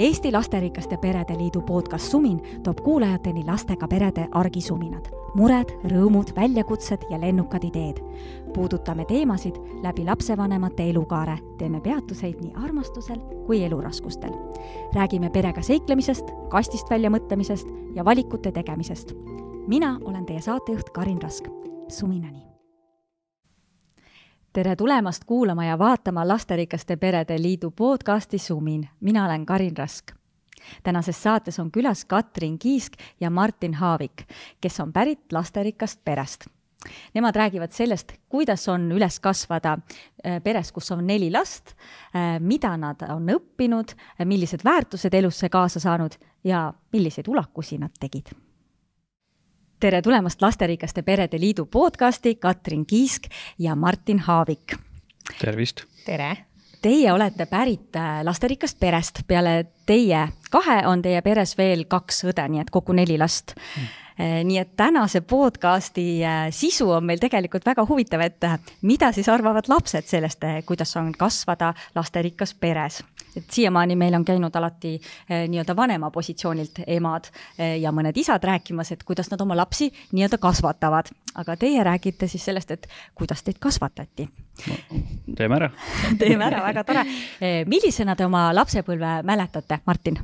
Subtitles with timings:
[0.00, 7.20] Eesti Lasterikaste Perede Liidu podcast Sumin toob kuulajateni lastega perede argisuminad, mured, rõõmud, väljakutsed ja
[7.20, 8.00] lennukad ideed.
[8.54, 14.32] puudutame teemasid läbi lapsevanemate elukaare, teeme peatuseid nii armastusel kui eluraskustel.
[14.94, 19.12] räägime perega seiklemisest, kastist välja mõtlemisest ja valikute tegemisest.
[19.66, 21.44] mina olen teie saatejuht Karin Rask.
[21.88, 22.49] suminani
[24.52, 28.88] tere tulemast kuulama ja vaatama Lasterikaste Perede Liidu podcasti Sumin.
[29.00, 30.04] mina olen Karin Rask.
[30.82, 34.22] tänases saates on külas Katrin Kiisk ja Martin Haavik,
[34.60, 36.46] kes on pärit lasterikast perest.
[37.14, 39.78] Nemad räägivad sellest, kuidas on üles kasvada
[40.26, 41.70] äh, peres, kus on neli last,
[42.16, 46.12] äh, mida nad on õppinud, millised väärtused elusse kaasa saanud
[46.44, 48.49] ja milliseid ulakusi nad tegid
[49.80, 54.76] tere tulemast Lasterikaste Perede Liidu podcasti, Katrin Kiisk ja Martin Haavik.
[55.40, 55.84] tervist!
[56.04, 56.36] tere!
[56.82, 62.46] Teie olete pärit äh, lasterikast perest, peale teie kahe on teie peres veel kaks õde,
[62.48, 67.64] nii et kokku neli last mm nii et tänase podcasti äh, sisu on meil tegelikult
[67.64, 68.44] väga huvitav, et
[68.84, 72.98] mida siis arvavad lapsed sellest, kuidas on kasvada lasterikas peres
[73.36, 78.44] et siiamaani meil on käinud alati eh, nii-öelda vanema positsioonilt emad eh, ja mõned isad
[78.44, 81.10] rääkimas, et kuidas nad oma lapsi nii-öelda kasvatavad.
[81.34, 84.28] aga teie räägite siis sellest, et kuidas teid kasvatati
[84.68, 85.00] no,.
[85.36, 85.70] teeme ära
[86.22, 87.04] teeme ära, väga tore.
[87.40, 90.18] Eh, millisena te oma lapsepõlve mäletate, Martin?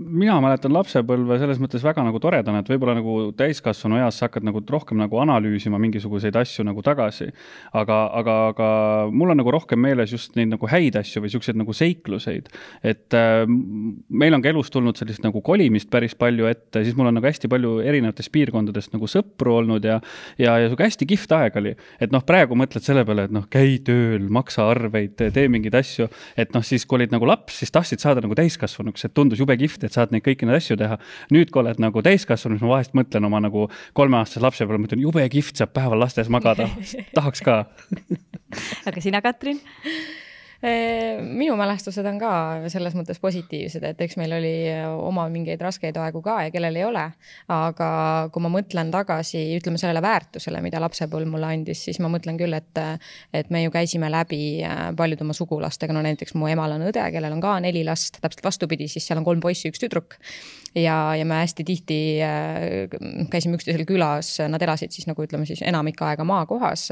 [0.00, 4.46] Mina mäletan lapsepõlve selles mõttes väga nagu toredana, et võib-olla nagu täiskasvanu eas sa hakkad
[4.46, 7.28] nagu rohkem nagu analüüsima mingisuguseid asju nagu tagasi.
[7.76, 8.68] aga, aga, aga
[9.12, 12.48] mul on nagu rohkem meeles just neid nagu häid asju või siukseid nagu seikluseid.
[12.82, 13.44] et äh,
[14.08, 17.28] meil on ka elus tulnud sellist nagu kolimist päris palju ette, siis mul on nagu
[17.28, 20.00] hästi palju erinevatest piirkondadest nagu sõpru olnud ja,
[20.38, 21.74] ja, ja sihuke hästi kihvt aeg oli.
[22.00, 26.08] et noh, praegu mõtled selle peale, et noh, käi tööl, maksa arveid, tee mingeid asju,
[26.40, 29.56] et noh, siis kui olid nagu laps, siis tahtsid saada nagu täiskasvanuks, et tundus jube
[29.60, 30.98] kihvt, et saad neid kõiki neid asju teha.
[31.34, 33.66] nüüd, kui oled nagu täiskasvanu, siis ma vahest mõtlen oma nagu
[33.98, 36.68] kolmeaastase lapse peale, mõtlen jube kihvt saab päeval lastes magada,
[37.18, 37.64] tahaks ka
[38.88, 39.60] aga sina, Katrin?
[40.60, 42.30] Minu mälestused on ka
[42.68, 44.52] selles mõttes positiivsed, et eks meil oli
[44.92, 47.06] oma mingeid raskeid aegu ka ja kellel ei ole.
[47.48, 47.88] aga
[48.32, 52.52] kui ma mõtlen tagasi, ütleme sellele väärtusele, mida lapsepõlv mulle andis, siis ma mõtlen küll,
[52.56, 52.82] et,
[53.32, 57.06] et me ju käisime läbi äh, paljude oma sugulastega, no näiteks mu emal on õde,
[57.14, 60.20] kellel on ka neli last, täpselt vastupidi, siis seal on kolm poissi, üks tüdruk
[60.74, 65.62] ja, ja me hästi tihti äh, käisime üksteisel külas, nad elasid siis nagu ütleme siis
[65.66, 66.88] enamik aega maakohas.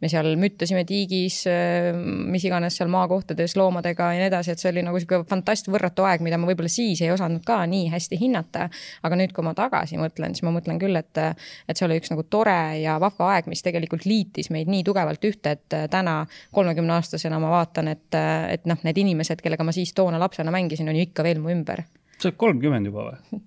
[0.00, 4.72] me seal müttasime tiigis, äh, mis iganes seal maakohtades loomadega ja nii edasi, et see
[4.72, 8.20] oli nagu sihuke fantast võrratu aeg, mida ma võib-olla siis ei osanud ka nii hästi
[8.20, 8.68] hinnata.
[9.02, 11.22] aga nüüd, kui ma tagasi mõtlen, siis ma mõtlen küll, et,
[11.68, 15.24] et see oli üks nagu tore ja vahva aeg, mis tegelikult liitis meid nii tugevalt
[15.24, 16.22] ühte, et täna
[16.54, 18.18] kolmekümne aastasena ma vaatan, et,
[18.50, 21.52] et noh, need inimesed, kellega ma siis toona lapsena mängisin, on ju ikka veel mu
[21.54, 21.84] ümber
[22.18, 23.40] sa oled kolmkümmend juba või?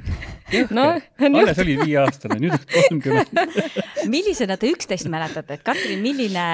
[0.78, 0.88] no,
[1.28, 3.72] alles oli viieaastane, nüüd oled kolmkümmend
[4.14, 6.46] millisena te üksteist mäletate, et Katrin, milline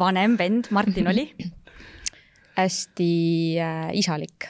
[0.00, 1.30] vanem vend Martin oli?
[2.56, 3.10] hästi
[3.60, 4.48] äh, isalik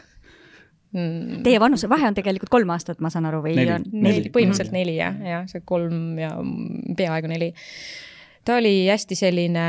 [0.95, 1.43] mm..
[1.47, 3.57] Teie vanusevahe on tegelikult kolm aastat, ma saan aru, või?
[3.59, 6.33] neli, neli., põhimõtteliselt neli jah, jah, see kolm ja
[6.99, 7.53] peaaegu neli
[8.47, 9.65] ta oli hästi selline,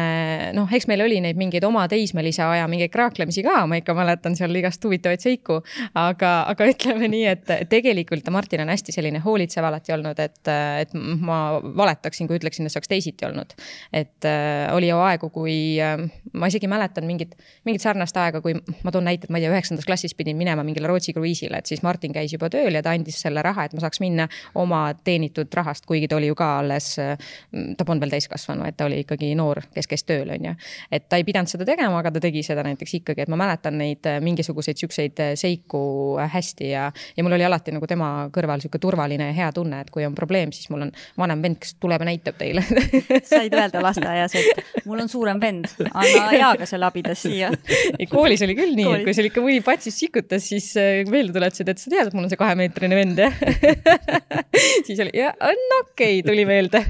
[0.53, 4.35] noh, eks meil oli neid mingeid oma teismelise aja mingeid kraaklemisi ka, ma ikka mäletan
[4.37, 5.59] seal igast huvitavaid seiku.
[5.97, 10.51] aga, aga ütleme nii, et tegelikult Martin on hästi selline hoolitsev alati olnud, et,
[10.83, 13.55] et ma valetaksin, kui ütleksin, et see oleks teisiti olnud.
[13.93, 15.97] et äh, oli ju aegu, kui äh,
[16.37, 17.33] ma isegi mäletan mingit,
[17.65, 20.65] mingit sarnast aega, kui ma toon näite, et ma ei tea, üheksandas klassis pidin minema
[20.67, 23.73] mingile Rootsi kruiisile, et siis Martin käis juba tööl ja ta andis selle raha, et
[23.73, 28.17] ma saaks minna oma teenitud rahast, kuigi ta oli ju ka alles, ta polnud veel
[28.17, 30.53] täiskasvanu et ta oli ikkagi noor, kes käis tööl, on ju.
[30.91, 33.77] et ta ei pidanud seda tegema, aga ta tegi seda näiteks ikkagi, et ma mäletan
[33.79, 35.81] neid äh, mingisuguseid siukseid äh, seiku
[36.21, 39.81] äh, hästi ja, ja mul oli alati nagu tema kõrval sihuke turvaline ja hea tunne,
[39.83, 42.63] et kui on probleem, siis mul on vanem vend, kes tuleb ja näitab teile.
[43.29, 47.51] Said öelda lasteaias, et mul on suurem vend, anna eaga selle abidas siia.
[47.97, 50.73] ei, koolis oli küll nii, et kui sul ikka mõni patsis sikutas, siis
[51.09, 53.37] meelde tuletasid, et sa tead, et mul on see kahemeetrine vend, jah.
[54.87, 56.81] Siis oli, ja no okei okay,, tuli meelde.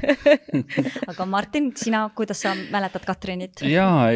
[1.10, 3.64] Aga Martin, sina, kuidas sa mäletad Katrinit?
[3.68, 4.08] jaa,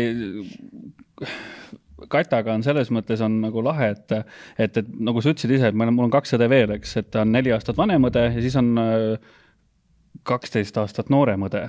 [2.10, 4.16] Kataga on selles mõttes on nagu lahe, et,
[4.58, 6.96] et, et nagu sa ütlesid ise, et meil on, mul on kaks õde veel, eks,
[6.98, 8.74] et ta on neli aastat vanem õde ja siis on
[10.26, 11.62] kaksteist aastat noorem õde.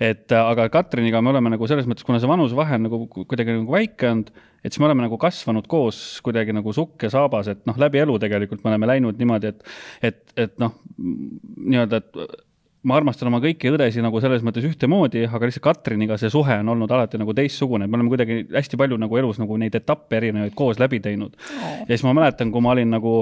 [0.00, 3.74] et aga Katriniga me oleme nagu selles mõttes, kuna see vanusevahe on nagu kuidagi nagu
[3.74, 4.30] väike olnud,
[4.62, 8.00] et siis me oleme nagu kasvanud koos kuidagi nagu sukk ja saabas, et noh, läbi
[8.02, 9.64] elu tegelikult me oleme läinud niimoodi, et,
[10.10, 12.46] et, et noh, nii-öelda, et
[12.88, 16.72] ma armastan oma kõiki õdesid nagu selles mõttes ühtemoodi, aga lihtsalt Katriniga see suhe on
[16.74, 20.56] olnud alati nagu teistsugune, me oleme kuidagi hästi palju nagu elus nagu neid etappe erinevaid
[20.58, 21.36] koos läbi teinud.
[21.84, 23.14] Ja siis ma mäletan, kui ma olin nagu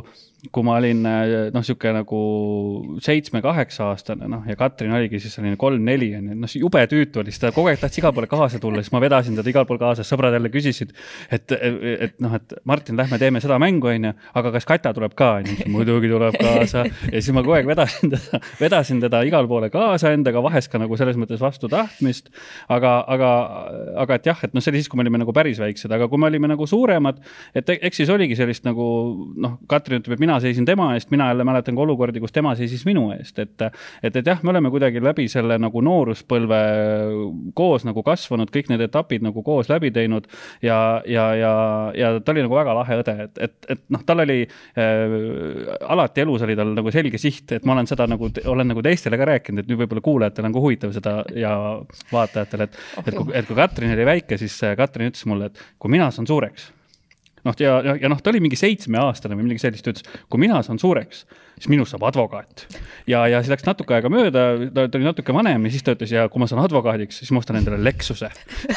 [0.53, 2.19] kui ma olin noh, niisugune nagu
[3.03, 7.33] seitsme-kaheksa aastane, noh, ja Katrin oligi siis selline kolm-neli, on ju, noh, jube tüütu oli,
[7.33, 9.81] siis ta kogu aeg tahtis igale poole kaasa tulla, siis ma vedasin teda igal pool
[9.81, 10.93] kaasa, sõbrad jälle küsisid,
[11.33, 15.17] et, et noh, et Martin, lähme teeme seda mängu, on ju, aga kas Kata tuleb
[15.19, 16.85] ka, on ju, muidugi tuleb kaasa.
[16.85, 20.83] ja siis ma kogu aeg vedasin teda, vedasin teda igale poole kaasa endaga, vahest ka
[20.83, 22.29] nagu selles mõttes vastu tahtmist.
[22.69, 23.33] aga, aga,
[24.05, 26.11] aga et jah, et noh, see oli siis, kui me olime nagu päris väiksed, aga
[26.13, 27.25] kui me olime nagu suuremad,
[27.57, 28.87] et eks siis oligi sellist nagu
[29.41, 32.55] noh, Katrin ütleb, et mina seisin tema eest, mina jälle mäletan ka olukordi, kus tema
[32.59, 33.63] seisis minu eest, et,
[34.03, 36.61] et, et jah, me oleme kuidagi läbi selle nagu nooruspõlve
[37.59, 40.29] koos nagu kasvanud, kõik need etapid nagu koos läbi teinud
[40.65, 40.79] ja,
[41.09, 41.53] ja, ja,
[41.97, 45.17] ja ta oli nagu väga lahe õde, et, et, et noh, tal oli äh,
[45.87, 49.21] alati elus oli tal nagu selge siht, et ma olen seda nagu, olen nagu teistele
[49.21, 51.53] ka rääkinud, et nüüd võib-olla kuulajatel on ka huvitav seda ja
[52.13, 55.93] vaatajatele, et, et kui, et kui Katrin oli väike, siis Katrin ütles mulle, et kui
[55.93, 56.73] mina saan suureks
[57.47, 60.61] noh, ja, ja, ja noh, ta oli mingi seitsmeaastane või midagi sellist, ütles, kui mina
[60.67, 61.25] saan suureks,
[61.57, 62.67] siis minust saab advokaat.
[63.09, 64.45] ja, ja siis läks natuke aega mööda,
[64.75, 67.33] ta, ta oli natuke vanem ja siis ta ütles ja kui ma saan advokaadiks, siis
[67.33, 68.31] ma ostan endale Lexuse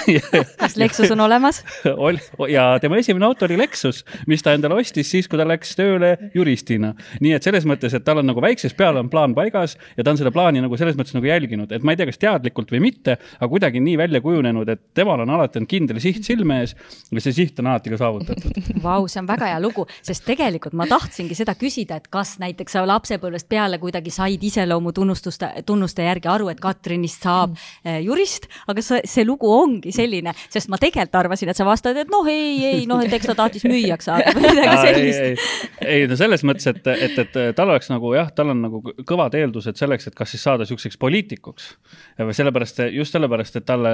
[0.62, 1.62] kas Lexus on olemas
[2.56, 6.16] ja tema esimene auto oli Lexus, mis ta endale ostis siis, kui ta läks tööle
[6.36, 6.94] juristina.
[7.20, 10.14] nii et selles mõttes, et tal on nagu väiksest peale on plaan paigas ja ta
[10.14, 12.84] on seda plaani nagu selles mõttes nagu jälginud, et ma ei tea, kas teadlikult või
[12.88, 16.76] mitte, aga kuidagi nii välja kujunenud, et temal on alati olnud kindel siht silme ees
[17.12, 18.60] ja see siht on alati ka saavutatud.
[18.86, 22.69] Vau, see on väga hea lugu, sest tegelikult ma tahtsingi seda küsida, et kas näiteks
[22.70, 28.04] näiteks sa lapsepõlvest peale kuidagi said iseloomutunnustuste, tunnuste järgi aru, et Katrinist saab mm.
[28.06, 32.10] jurist, aga see, see lugu ongi selline, sest ma tegelikult arvasin, et sa vastad, et
[32.12, 35.56] noh, ei, ei noh, et eks ta tahtis müüjaks saada või midagi sellist.
[35.82, 38.82] ei, ei no selles mõttes, et, et, et tal oleks nagu jah, tal on nagu
[39.08, 41.72] kõvad eeldused selleks, et kas siis saada niisuguseks poliitikuks.
[42.20, 43.94] sellepärast, just sellepärast, et talle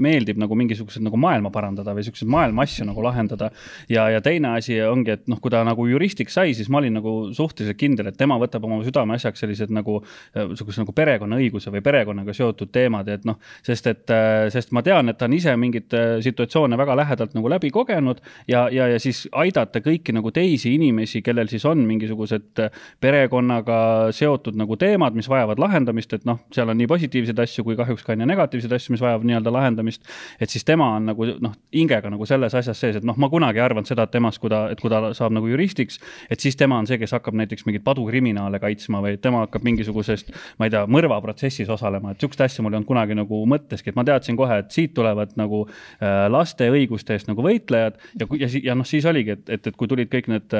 [0.00, 3.50] meeldib nagu mingisugused nagu maailma parandada või niisuguseid maailma asju nagu lahendada.
[3.92, 6.96] ja, ja teine asi ongi, et noh, kui ta nagu juristiks sai, siis ma olin
[7.02, 7.12] nagu
[7.42, 9.98] suhteliselt kindel, et tema võtab oma südameasjaks sellised nagu,
[10.36, 14.14] niisuguse nagu perekonnaõiguse või perekonnaga seotud teemad, et noh, sest et,
[14.54, 15.94] sest ma tean, et ta on ise mingeid
[16.24, 21.22] situatsioone väga lähedalt nagu läbi kogenud ja, ja, ja siis aidata kõiki nagu teisi inimesi,
[21.24, 22.62] kellel siis on mingisugused
[23.02, 23.78] perekonnaga
[24.14, 28.04] seotud nagu teemad, mis vajavad lahendamist, et noh, seal on nii positiivseid asju kui kahjuks
[28.06, 30.02] ka on ja negatiivseid asju, mis vajavad nii-öelda lahendamist.
[30.40, 33.60] et siis tema on nagu noh, hingega nagu selles asjas sees, et noh, ma kunagi
[33.60, 35.98] ei arvanud seda, et temast, kui ta, et kui ta saab nagu juristiks,
[36.30, 40.32] et siis tema on see, kes hakkab näiteks mingeid padukriminaale kaitsma või tema hakkab mingisugusest,
[40.58, 43.98] ma ei tea, mõrvaprotsessis osalema, et sihukest asja mul ei olnud kunagi nagu mõtteski, et
[43.98, 48.50] ma teadsin kohe, et siit tulevad nagu äh, laste õiguste eest nagu võitlejad ja, ja,
[48.70, 50.58] ja noh, siis oligi, et, et, et kui tulid kõik need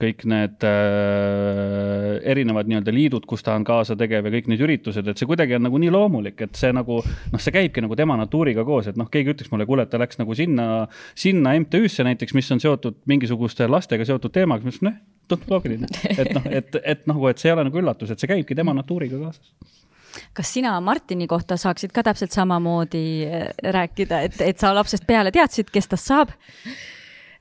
[0.00, 5.20] kõik need äh, erinevad nii-öelda liidud, kus ta on kaasategev ja kõik need üritused, et
[5.20, 8.66] see kuidagi on nagu nii loomulik, et see nagu noh, see käibki nagu tema natuuriga
[8.66, 10.86] koos, et noh, keegi ütleks mulle, kuule, et ta läks nagu sinna,
[11.18, 15.54] sinna MTÜ-sse näiteks, mis on seotud mingisuguste lastega seotud teemaga, siis ma ütlesin, noh tundub
[15.54, 18.56] loogiline, et noh, et, et nagu, et see ei ole nagu üllatus, et see käibki
[18.58, 19.80] tema natuuriga kaasas
[20.34, 25.32] kas sina Martini kohta saaksid ka täpselt samamoodi äh, rääkida, et, et sa lapsest peale
[25.34, 26.34] teadsid, kes tast saab?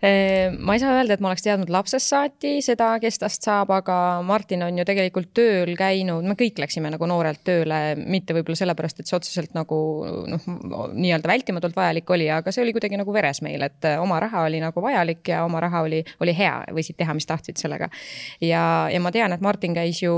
[0.04, 3.70] Ehm, ma ei saa öelda, et ma oleks teadnud lapsest saati seda, kes tast saab,
[3.72, 3.96] aga
[4.28, 9.00] Martin on ju tegelikult tööl käinud, me kõik läksime nagu noorelt tööle, mitte võib-olla sellepärast,
[9.00, 9.78] et see otseselt nagu
[10.28, 10.48] noh,
[10.92, 14.60] nii-öelda vältimatult vajalik oli, aga see oli kuidagi nagu veres meil, et oma raha oli
[14.60, 17.88] nagu vajalik ja oma raha oli, oli hea, võisid teha, mis tahtsid sellega.
[18.44, 20.12] ja, ja ma tean, et Martin käis ju,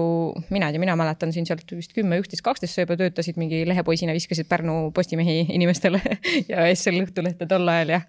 [0.49, 3.61] mina ei tea, mina mäletan siin sealt vist kümme, üksteist, kaksteist, sa juba töötasid mingi
[3.69, 6.01] lehepoisina, viskasid Pärnu Postimehi inimestele
[6.49, 8.03] ja SL Õhtulehte tol ajal ja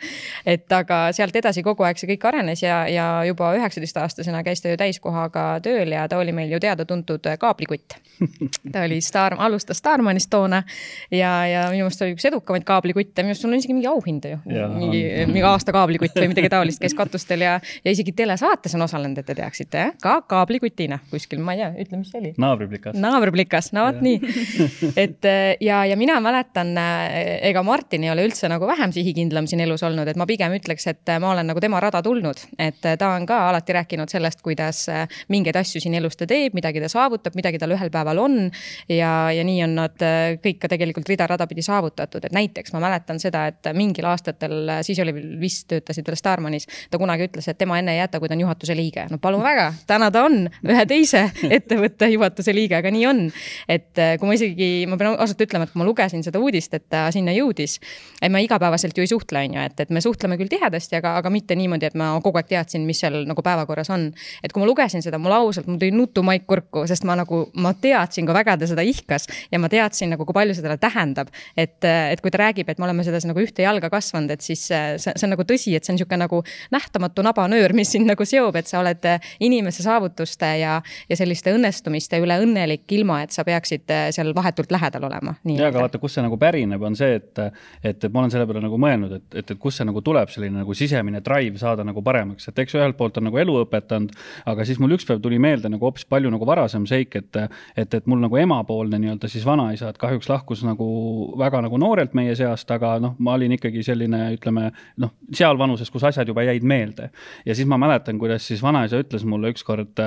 [0.49, 4.73] et aga sealt edasi kogu aeg see kõik arenes ja, ja juba üheksateistaastasena käis ta
[4.73, 7.99] ju täiskohaga tööl ja ta oli meil ju teada-tuntud kaablikutt.
[8.73, 10.63] ta oli staar, alustas Starmanist toona
[11.13, 14.29] ja, ja minu meelest oli üks edukamaid kaablikutte, minu arust sul on isegi mingi auhind
[14.31, 14.39] ju.
[14.47, 19.21] mingi, mingi aasta kaablikutt või midagi taolist käis katustel ja, ja isegi telesaates on osalenud,
[19.21, 22.33] et te teaksite, jah, ka kaablikutina kuskil, ma ei tea, ütle, mis see oli.
[22.41, 22.97] naabriplikas.
[23.03, 24.33] naabriplikas, no vot nii.
[25.05, 25.29] et
[25.65, 26.73] ja, ja mina mäletan,
[27.51, 30.89] ega Martin ei ole üldse nagu vähem sihikindlam siin elus olnud, et ma pigem ütleks,
[30.93, 34.43] et ma olen nagu tema rada tulnud, et äh, ta on ka alati rääkinud sellest,
[34.45, 38.21] kuidas äh, mingeid asju siin elus ta teeb, midagi ta saavutab, midagi tal ühel päeval
[38.23, 38.37] on.
[38.89, 42.83] ja, ja nii on nad äh, kõik ka tegelikult rida-rada pidi saavutatud, et näiteks ma
[42.87, 47.59] mäletan seda, et mingil aastatel, siis oli vist töötasid veel Starmanis, ta kunagi ütles, et
[47.59, 49.07] tema enne ei jäta, kui ta on juhatuse liige.
[49.11, 51.27] no palun väga, täna ta on ühe teise
[51.59, 53.25] ettevõtte juhatuse liige, aga nii on.
[53.69, 56.89] et kui ma isegi, ma pean ausalt ütlema, et kui ma lugesin seda uudist, et
[56.93, 57.79] ta sinna jõudis,
[58.21, 61.17] et ma igapäevaselt ju ei suhtle, on ju, et, et me suhtleme küll tihedasti, aga,
[61.21, 64.09] aga mitte niimoodi, et ma kogu aeg teadsin, mis seal nagu päevakorras on.
[64.43, 67.75] et kui ma lugesin seda, mul ausalt, mul tuli nutumaik kurku, sest ma nagu, ma
[67.81, 71.33] teadsin, kui väga ta seda ihkas ja ma teadsin nagu, kui palju see talle tähendab.
[71.57, 74.67] et, et kui ta räägib, et me oleme selles nagu ühte jalga kasvanud, et siis
[74.71, 76.43] see, see on nagu tõsi, et see on niisugune nagu
[76.75, 79.07] nähtamatu nabanöör, mis sind nagu seob, et sa oled
[79.41, 80.79] inimese saavutuste ja,
[81.09, 85.37] ja selliste õnnestumiste üle õnnelik, ilma et sa peaksid seal vahetult lähedal olema.
[85.45, 87.43] ja, aga vaata, kust see nagu pärineb, on see, et,
[87.83, 90.31] et, et ma olen selle peale nagu mõelnud, et, et, et kust see nagu tuleb,
[90.33, 94.15] selline nagu sisemine drive saada nagu paremaks, et eks ühelt poolt on nagu elu õpetanud,
[94.51, 97.39] aga siis mul üks päev tuli meelde nagu hoopis palju nagu varasem seik, et,
[97.77, 100.89] et, et mul nagu emapoolne nii-öelda siis vanaisa, et kahjuks lahkus nagu
[101.39, 104.71] väga nagu noorelt meie seast, aga noh, ma olin ikkagi selline, ütleme
[105.03, 107.11] noh, seal vanuses, kus asjad juba jäid meelde.
[107.47, 110.01] ja siis ma mäletan, kuidas siis vanaisa ütles mulle ükskord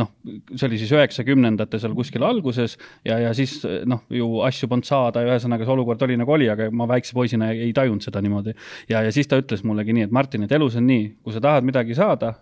[0.00, 0.12] noh,
[0.54, 5.24] see oli siis üheksakümnendate seal kuskil alguses ja, ja siis noh, ju asju polnud saada
[5.24, 8.22] ja ühesõnaga see olukord oli nagu oli, aga ma väikse poisina ei, ei tajunud seda
[8.24, 8.54] niimoodi.
[8.88, 11.42] ja, ja siis ta ütles mullegi nii, et Martin, et elus on nii, kui sa
[11.42, 12.34] tahad midagi saada,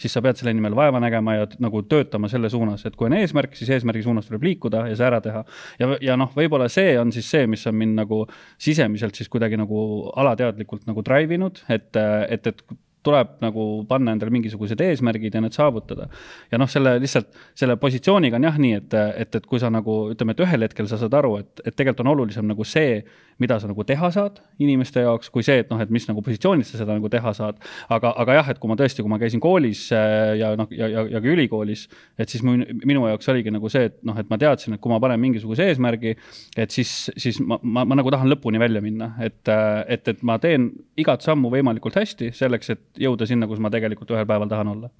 [0.00, 3.16] siis sa pead selle nimel vaeva nägema ja nagu töötama selle suunas, et kui on
[3.16, 5.44] eesmärk, siis eesmärgi suunas tuleb liikuda ja see ära teha.
[5.80, 8.22] ja, ja noh, võib-olla see on siis see, mis on mind nagu
[8.62, 9.78] sisemiselt siis kuidagi nagu
[10.16, 12.66] alateadlikult nagu drive inud, et, et, et
[13.06, 16.08] tuleb nagu panna endale mingisugused eesmärgid ja need saavutada.
[16.50, 19.98] ja noh, selle lihtsalt, selle positsiooniga on jah nii, et, et, et kui sa nagu
[20.14, 23.00] ütleme, et ühel hetkel sa saad aru, et, et tegelikult on olulisem nagu see,
[23.42, 26.64] mida sa nagu teha saad inimeste jaoks, kui see, et noh, et mis nagu positsioonil
[26.64, 27.60] sa seda nagu teha saad.
[27.92, 30.88] aga, aga jah, et kui ma tõesti, kui ma käisin koolis äh, ja noh, ja,
[30.88, 31.86] ja, ja ka ülikoolis,
[32.18, 34.92] et siis minu, minu jaoks oligi nagu see, et noh, et ma teadsin, et kui
[34.92, 36.16] ma panen mingisuguse eesmärgi,
[36.56, 40.38] et siis, siis ma, ma, ma nagu tahan lõpuni välja minna, et, et, et ma
[40.42, 40.70] teen
[41.00, 44.90] igat sammu võimalikult hästi selleks, et jõuda sinna, kus ma tegelikult ühel päeval tahan olla.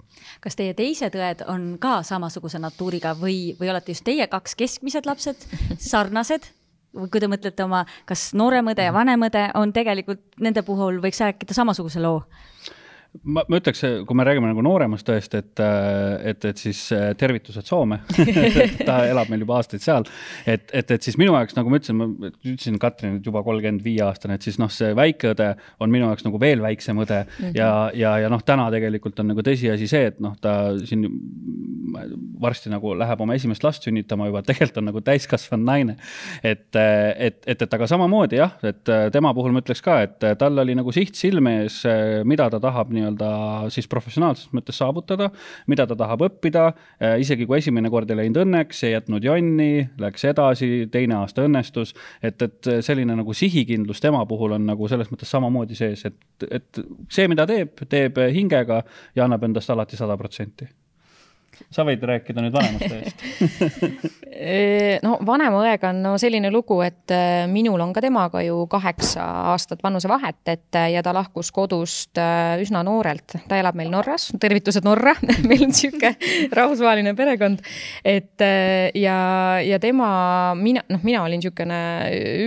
[0.43, 5.09] kas teie teised õed on ka samasuguse natuuriga või, või olete just teie kaks keskmised
[5.09, 5.47] lapsed,
[5.91, 6.51] sarnased?
[6.97, 11.19] kui te mõtlete oma, kas noorem õde ja vanem õde on tegelikult nende puhul võiks
[11.21, 12.23] rääkida samasuguse loo?
[13.23, 15.61] Ma, ma ütleks, kui me räägime nagu nooremast tõest, et,
[16.31, 17.99] et, et siis äh, tervitused Soome
[18.87, 20.07] ta elab meil juba aastaid seal.
[20.45, 23.83] et, et, et siis minu jaoks, nagu ma ütlesin, ma ütlesin Katrin, et juba kolmkümmend
[23.85, 27.23] viie aastane, et siis noh, see väike õde on minu jaoks nagu veel väiksem õde
[27.23, 27.57] mm -hmm.
[27.57, 31.07] ja, ja, ja noh, täna tegelikult on nagu tõsiasi see, et noh, ta siin
[32.41, 35.95] varsti nagu läheb oma esimest last sünnitama juba, tegelikult on nagu täiskasvanud naine.
[36.43, 40.63] et, et, et, et aga samamoodi jah, et tema puhul ma ütleks ka, et tal
[40.63, 41.81] oli nagu siht silme ees,
[42.27, 45.29] mida ta tahab nii-öelda siis professionaalses mõttes saavutada,
[45.67, 46.69] mida ta tahab õppida,
[47.01, 51.45] äh, isegi kui esimene kord ei läinud õnneks, ei jätnud jonni, läks edasi, teine aasta
[51.47, 56.49] õnnestus, et, et selline nagu sihikindlus tema puhul on nagu selles mõttes samamoodi sees, et,
[56.51, 58.83] et see, mida teeb, teeb hingega
[59.15, 60.67] ja annab endast alati sada protsenti
[61.73, 64.17] sa võid rääkida nüüd vanemast õest
[65.03, 69.23] no vanema õega on no selline lugu, et äh, minul on ka temaga ju kaheksa
[69.53, 73.37] aastat vanusevahet, et äh, ja ta lahkus kodust äh, üsna noorelt.
[73.49, 75.15] ta elab meil Norras, tervitused Norra
[75.49, 76.13] meil on sihuke
[76.53, 77.63] rahvusvaheline perekond.
[78.05, 78.45] et
[78.95, 79.17] ja,
[79.63, 80.09] ja tema,
[80.59, 81.79] mina, noh, mina olin niisugune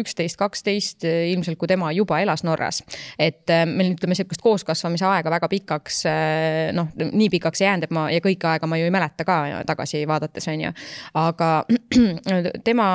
[0.00, 2.82] üksteist, kaksteist ilmselt, kui tema juba elas Norras.
[3.18, 6.02] et meil ütleme, sihukest kooskasvamise aega väga pikaks,
[6.76, 9.38] noh, nii pikaks ei jäänud, et ma ja kõike aega ma ju ei mäleta ka
[9.66, 10.72] tagasi vaadates, on ju.
[11.14, 11.50] aga
[12.68, 12.88] tema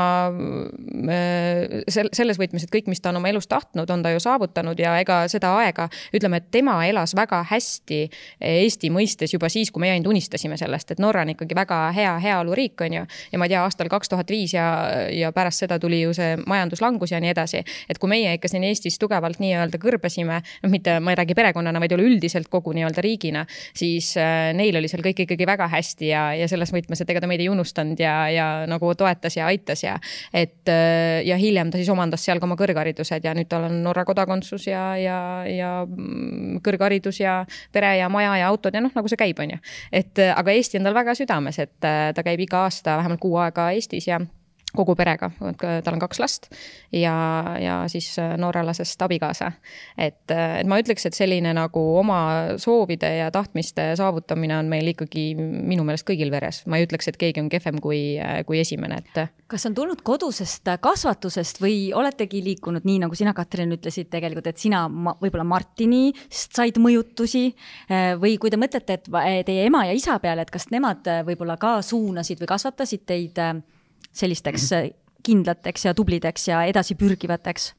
[1.09, 4.21] äh, sel-, selles võtmes, et kõik, mis ta on oma elus tahtnud, on ta ju
[4.23, 8.01] saavutanud ja ega seda aega, ütleme, et tema elas väga hästi
[8.45, 12.13] Eesti mõistes juba siis, kui me ainult unistasime sellest, et Norra on ikkagi väga hea
[12.21, 13.05] heaoluriik, on ju.
[13.31, 14.65] ja ma ei tea, aastal kaks tuhat viis ja,
[15.13, 17.63] ja pärast seda tuli ju see majanduslangus ja nii edasi.
[17.89, 21.81] et kui meie ikka siin Eestis tugevalt nii-öelda kõrbesime, noh, mitte ma ei räägi perekonnana,
[21.83, 23.45] vaid üleüldiselt kogu nii-öelda riigina,
[23.75, 27.21] siis äh, neil oli seal kõik ikkagi väga hästi ja, ja selles võtmes, et ega
[27.23, 29.95] ta meid ei unustanud ja, ja nagu toetas ja aitas ja
[30.33, 30.71] et
[31.25, 34.67] ja hiljem ta siis omandas seal ka oma kõrgharidused ja nüüd tal on Norra kodakondsus
[34.67, 35.71] ja, ja, ja
[36.65, 37.41] kõrgharidus ja
[37.75, 39.61] pere ja maja ja autod ja noh, nagu see käib, on ju.
[39.91, 43.69] et aga Eesti on tal väga südames, et ta käib iga aasta vähemalt kuu aega
[43.75, 44.19] Eestis ja
[44.77, 46.49] kogu perega, tal on kaks last
[46.91, 47.15] ja,
[47.59, 49.51] ja siis äh, noorelasest abikaasa.
[49.97, 54.91] et, äh, et ma ütleks, et selline nagu oma soovide ja tahtmiste saavutamine on meil
[54.93, 56.63] ikkagi minu meelest kõigil veres.
[56.67, 59.35] ma ei ütleks, et keegi on kehvem kui, äh, kui esimene, et.
[59.47, 64.61] kas on tulnud kodusest kasvatusest või oletegi liikunud nii, nagu sina, Katrin, ütlesid tegelikult, et
[64.61, 67.49] sina ma, võib-olla Martinist said mõjutusi
[68.21, 69.09] või kui te mõtlete, et
[69.45, 73.39] teie ema ja isa peale, et kas nemad võib-olla ka suunasid või kasvatasid teid
[74.11, 74.69] sellisteks
[75.25, 77.73] kindlateks ja tublideks ja edasipürgivateks?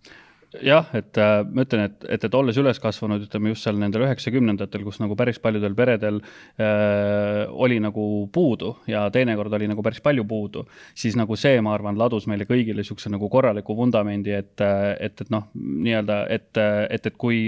[0.62, 4.04] Jah, et äh, ma ütlen, et, et, et olles üles kasvanud, ütleme just seal nendel
[4.06, 10.02] üheksakümnendatel, kus nagu päris paljudel peredel äh, oli nagu puudu ja teinekord oli nagu päris
[10.04, 14.54] palju puudu, siis nagu see, ma arvan, ladus meile kõigile niisuguse nagu korraliku vundamendi, et,
[15.00, 16.48] et, et noh, nii-öelda, et,
[16.94, 17.40] et, et kui,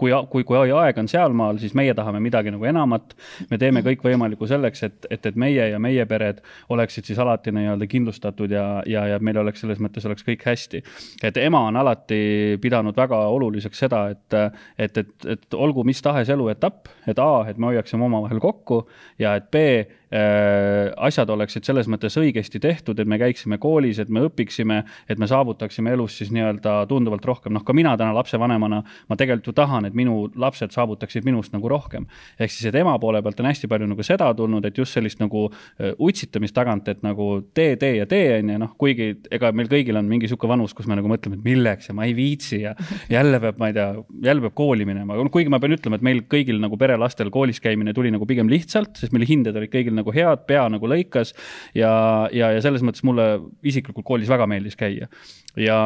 [0.00, 3.14] kui, kui, kui aeg on sealmaal, siis meie tahame midagi nagu enamat.
[3.50, 6.40] me teeme kõikvõimalikku selleks, et, et, et meie ja meie pered
[6.72, 10.82] oleksid siis alati nii-öelda kindlustatud ja, ja, ja meil oleks selles mõttes oleks kõik hästi.
[11.22, 12.18] et ema on alati
[12.62, 14.36] pidanud väga oluliseks seda, et,
[14.78, 18.82] et, et, et olgu mis tahes eluetapp, et A, et me hoiaksime omavahel kokku
[19.18, 19.64] ja et B,
[20.10, 25.28] asjad oleksid selles mõttes õigesti tehtud, et me käiksime koolis, et me õpiksime, et me
[25.28, 29.88] saavutaksime elus siis nii-öelda tunduvalt rohkem, noh, ka mina täna lapsevanemana, ma tegelikult ju tahan,
[29.88, 32.06] et minu lapsed saavutaksid minust nagu rohkem.
[32.38, 35.20] ehk siis, et ema poole pealt on hästi palju nagu seda tulnud, et just sellist
[35.20, 39.52] nagu äh, utsitamist tagant, et nagu tee, tee ja tee, on ju, noh, kuigi ega
[39.52, 42.14] meil kõigil on mingi niisugune vanus, kus me nagu mõtleme, et milleks ja ma ei
[42.16, 42.74] viitsi ja
[43.12, 43.90] jälle peab, ma ei tea,
[44.24, 47.94] jälle peab kooli minema, kuigi ma pean ütlema, et meil kõigil nagu perelastel koolis käimine
[47.96, 51.34] tuli nagu pigem lihtsalt, sest meil hinded olid kõigil nagu head, pea nagu lõikas.
[51.76, 51.90] ja,
[52.32, 53.28] ja, ja selles mõttes mulle
[53.66, 55.08] isiklikult koolis väga meeldis käia.
[55.56, 55.78] ja,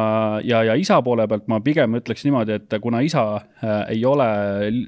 [0.43, 4.27] ja, ja isa poole pealt ma pigem ütleks niimoodi, et kuna isa äh, ei ole
[4.67, 4.81] äh,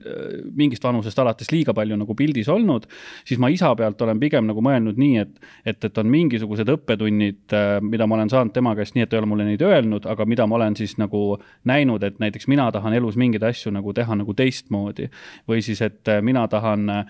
[0.55, 2.85] mingist vanusest alates liiga palju nagu pildis olnud,
[3.25, 7.45] siis ma isa pealt olen pigem nagu mõelnud nii, et, et, et on mingisugused õppetunnid,
[7.55, 10.05] äh, mida ma olen saanud tema käest, nii et ta ei ole mulle neid öelnud,
[10.11, 11.23] aga mida ma olen siis nagu
[11.65, 15.09] näinud, et näiteks mina tahan elus mingeid asju nagu teha nagu teistmoodi.
[15.49, 17.05] või siis, et mina tahan äh,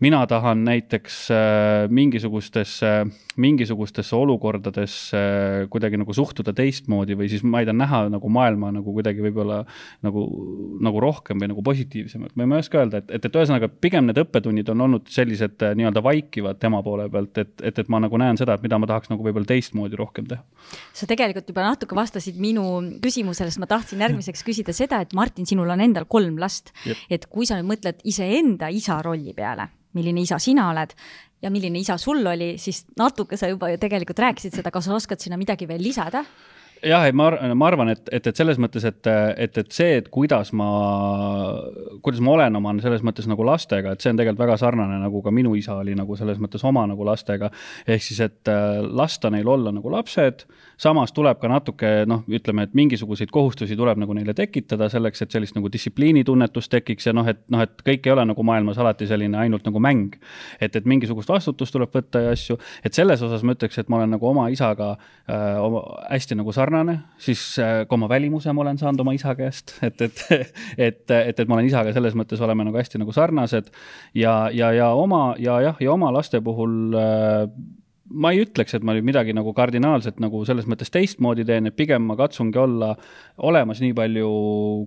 [0.00, 7.60] mina tahan näiteks äh, mingisugustesse, mingisugustesse olukordadesse äh, kuidagi nagu suhtuda teistmoodi või siis ma
[7.60, 9.60] ei tea, näha nagu maailma nagu kuidagi võib-olla
[10.06, 10.24] nagu,
[10.80, 12.32] nagu rohkem või nagu positiivsemalt.
[12.36, 15.74] Ma ei oska öelda, et, et, et ühesõnaga pigem need õppetunnid on olnud sellised äh,
[15.78, 18.88] nii-öelda vaikivad tema poole pealt, et, et, et ma nagu näen seda, et mida ma
[18.88, 20.40] tahaks nagu võib-olla teistmoodi rohkem teha.
[20.96, 22.64] sa tegelikult juba natuke vastasid minu
[23.04, 26.72] küsimusele, sest ma tahtsin järgmiseks küsida seda, et Martin, sinul on endal kolm last,
[27.12, 30.94] et kui sa nüüd mõtled iseenda isa rolli peale milline isa sina oled
[31.42, 34.96] ja milline isa sul oli, siis natuke sa juba ju tegelikult rääkisid seda, kas sa
[34.96, 36.24] oskad sinna midagi veel lisada?
[36.80, 40.08] jah, ei ma, ma arvan, et, et, et selles mõttes, et, et, et see, et
[40.12, 40.68] kuidas ma,
[42.04, 45.20] kuidas ma olen oma selles mõttes nagu lastega, et see on tegelikult väga sarnane, nagu
[45.24, 47.50] ka minu isa oli nagu selles mõttes oma nagu lastega.
[47.86, 48.52] ehk siis, et
[48.88, 50.46] lasta neil olla nagu lapsed,
[50.80, 55.34] samas tuleb ka natuke noh, ütleme, et mingisuguseid kohustusi tuleb nagu neile tekitada selleks, et
[55.34, 59.08] sellist nagu distsipliinitunnetust tekiks ja noh, et noh, et kõik ei ole nagu maailmas alati
[59.10, 60.16] selline ainult nagu mäng.
[60.60, 64.00] et, et mingisugust vastutust tuleb võtta ja asju, et selles osas ma ütleks, et ma
[64.00, 66.96] olen nagu oma isaga äh, oma, hästi nagu sarnane.
[67.20, 70.24] Siis äh, ka oma välimuse ma olen saanud oma isa käest, et, et,
[70.88, 73.68] et, et, et ma olen isaga selles mõttes oleme nagu hästi nagu sarnased.
[74.16, 77.44] Ja, ja, ja oma ja jah, ja oma laste puhul äh,
[78.10, 81.76] ma ei ütleks, et ma nüüd midagi nagu kardinaalselt nagu selles mõttes teistmoodi teen, et
[81.76, 82.90] pigem ma katsungi olla
[83.46, 84.30] olemas nii palju,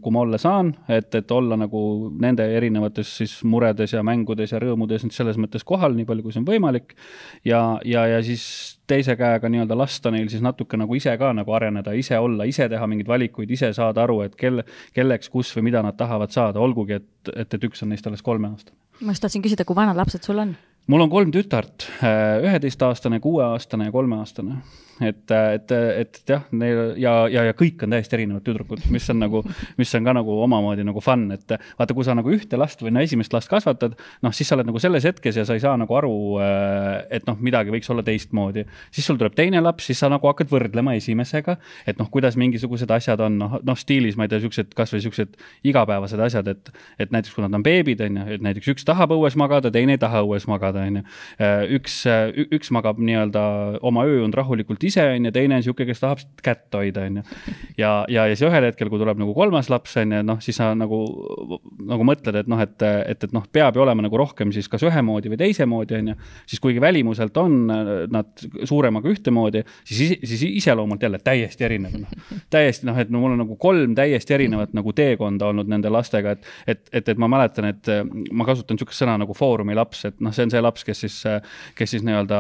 [0.04, 1.84] kui ma olla saan, et, et olla nagu
[2.22, 6.44] nende erinevates siis muredes ja mängudes ja rõõmudes selles mõttes kohal, nii palju, kui see
[6.44, 6.98] on võimalik.
[7.48, 8.44] ja, ja, ja siis
[8.88, 12.68] teise käega nii-öelda lasta neil siis natuke nagu ise ka nagu areneda, ise olla, ise
[12.70, 16.60] teha mingeid valikuid, ise saada aru, et kelle, kelleks, kus või mida nad tahavad saada,
[16.60, 18.78] olgugi et, et, et üks on neist alles kolmeaastane.
[19.02, 20.56] ma just tahtsin küsida, kui vanad lapsed sul on?
[20.88, 24.62] Mul on kolm tütart, äh, üheteistaastane, kuueaastane ja kolmeaastane
[25.02, 29.20] et, et, et jah, neil ja, ja, ja kõik on täiesti erinevad tüdrukud, mis on
[29.24, 29.42] nagu,
[29.80, 32.94] mis on ka nagu omamoodi nagu fun, et vaata, kui sa nagu ühte last või
[32.94, 35.76] no esimest last kasvatad, noh, siis sa oled nagu selles hetkes ja sa ei saa
[35.80, 38.66] nagu aru, äh, et noh, midagi võiks olla teistmoodi.
[38.94, 42.92] siis sul tuleb teine laps, siis sa nagu hakkad võrdlema esimesega, et noh, kuidas mingisugused
[42.94, 47.14] asjad on, noh, noh stiilis, ma ei tea, siuksed, kasvõi siuksed igapäevased asjad, et, et
[47.14, 50.02] näiteks kui nad on beebid, on ju, et näiteks üks tahab õues magada, teine ei
[50.02, 51.04] taha õues magada, on ju.
[51.40, 52.00] Äh, üks,
[52.44, 53.44] üks magab nii-öelda
[53.86, 57.26] oma ööund rahulikult ise, on ju, teine on niisugune, kes tahab kätt hoida, on ju.
[57.78, 60.58] ja, ja, ja siis ühel hetkel, kui tuleb nagu kolmas laps, on ju, noh, siis
[60.60, 61.00] sa nagu,
[61.90, 64.86] nagu mõtled, et noh, et, et, et noh, peab ju olema nagu rohkem siis kas
[64.88, 66.18] ühemoodi või teisemoodi, on ju.
[66.50, 67.60] siis kuigi välimuselt on
[68.14, 72.42] nad suuremaga ühtemoodi, siis, siis iseloomult jälle täiesti erinev, noh.
[72.54, 76.36] täiesti noh, et no mul on nagu kolm täiesti erinevat nagu teekonda olnud nende lastega,
[76.38, 77.92] et, et, et, et ma mäletan, et
[78.32, 81.18] ma kasutan niisugust sõna nagu foorumi laps, et noh, see on see laps, kes siis,
[81.78, 82.40] kes siis nii-öelda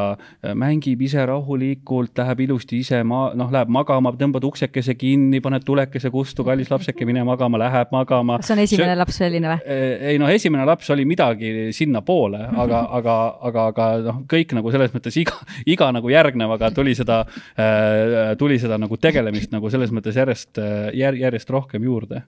[0.59, 6.11] mängib ise rahulikult, läheb ilusti ise ma-, noh, läheb magama, tõmbad uksekese kinni, paned tulekese
[6.13, 8.39] kustu, kallis lapseke, mine magama, läheb magama.
[8.43, 9.65] see on esimene see, laps selline või?
[9.75, 13.17] Eh, ei noh, esimene laps oli midagi sinnapoole, aga, aga,
[13.49, 15.37] aga, aga noh, kõik nagu selles mõttes iga,
[15.69, 20.61] iga nagu järgnevaga tuli seda äh,, tuli seda nagu tegelemist nagu selles mõttes järjest,
[20.93, 22.23] järjest rohkem juurde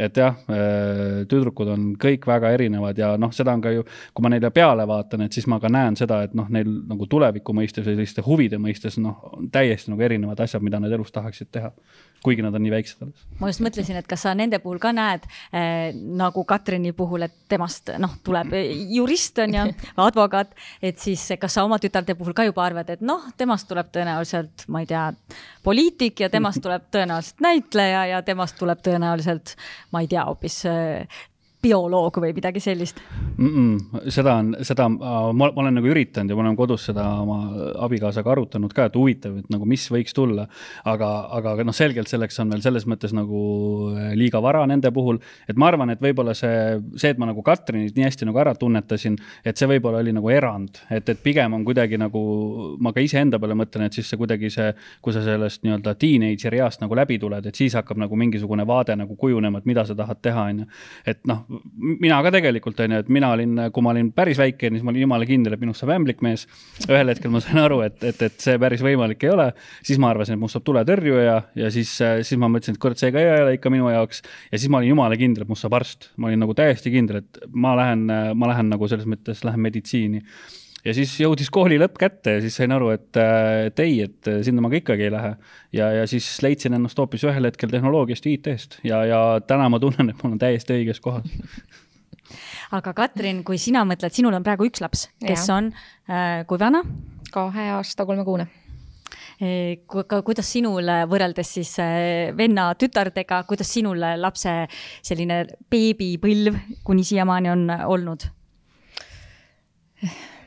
[0.00, 0.36] et jah,
[1.30, 3.84] tüdrukud on kõik väga erinevad ja noh, seda on ka ju,
[4.14, 7.08] kui ma neile peale vaatan, et siis ma ka näen seda, et noh, neil nagu
[7.10, 11.12] tuleviku mõistes või selliste huvide mõistes noh, on täiesti nagu erinevad asjad, mida nad elus
[11.14, 11.72] tahaksid teha
[12.24, 13.24] kuigi nad on nii väiksed alles.
[13.40, 17.36] ma just mõtlesin, et kas sa nende puhul ka näed äh, nagu Katrini puhul, et
[17.48, 18.52] temast noh, tuleb
[18.92, 19.64] jurist on ju,
[20.08, 20.52] advokaat,
[20.82, 24.66] et siis kas sa oma tütarde puhul ka juba arvad, et noh, temast tuleb tõenäoliselt,
[24.68, 25.06] ma ei tea,
[25.64, 29.56] poliitik ja temast tuleb tõenäoliselt näitleja ja temast tuleb tõenäoliselt,
[29.94, 31.20] ma ei tea, hoopis äh,
[31.62, 33.00] bioloog või midagi sellist
[33.36, 33.48] mm?
[33.48, 37.38] -mm, seda on, seda ma, ma olen nagu üritanud ja ma olen kodus seda oma
[37.84, 40.46] abikaasaga arutanud ka, et huvitav, et nagu mis võiks tulla.
[40.84, 43.40] aga, aga noh, selgelt selleks on veel selles mõttes nagu
[43.94, 47.42] äh, liiga vara nende puhul, et ma arvan, et võib-olla see, see, et ma nagu
[47.44, 51.54] Katrinit nii hästi nagu ära tunnetasin, et see võib-olla oli nagu erand, et, et pigem
[51.56, 52.22] on kuidagi nagu,
[52.80, 54.72] ma ka iseenda peale mõtlen, et siis see kuidagi see,
[55.04, 58.96] kui sa sellest nii-öelda teenager'i east nagu läbi tuled, et siis hakkab nagu mingisugune vaade
[58.98, 60.70] nagu kujunema, et mida sa tahad teha, on ju.
[61.10, 61.44] et noh,
[62.00, 64.92] mina ka tegelikult on ju, et mina olin, kui ma olin päris väike, siis ma
[64.92, 66.46] olin jumala kindel, et minust saab ämblikmees.
[66.86, 69.48] ühel hetkel ma sain aru, et, et, et see päris võimalik ei ole.
[69.86, 73.12] siis ma arvasin, et must saab tuletõrjuja ja siis, siis ma mõtlesin, et kurat, see
[73.14, 74.22] ka ei ole ikka minu jaoks.
[74.52, 76.12] ja siis ma olin jumala kindel, et must saab arst.
[76.16, 80.24] ma olin nagu täiesti kindel, et ma lähen, ma lähen nagu selles mõttes, lähen meditsiini
[80.84, 83.10] ja siis jõudis kooli lõpp kätte ja siis sain aru, et,
[83.66, 85.34] et ei, et sinna ma ka ikkagi ei lähe.
[85.76, 89.80] ja, ja siis leidsin ennast hoopis ühel hetkel tehnoloogiast ja IT-st ja, ja täna ma
[89.82, 91.28] tunnen, et ma olen täiesti õiges kohas
[92.76, 95.58] aga Katrin, kui sina mõtled, sinul on praegu üks laps, kes ja.
[95.58, 95.70] on
[96.10, 96.84] äh, kui vana?
[97.30, 98.48] kahe aasta kolmekuune
[99.38, 99.50] e,
[99.86, 104.56] kuidas sinul võrreldes siis äh, venna tütardega, kuidas sinul lapse
[105.06, 108.30] selline beebipõlv kuni siiamaani on olnud?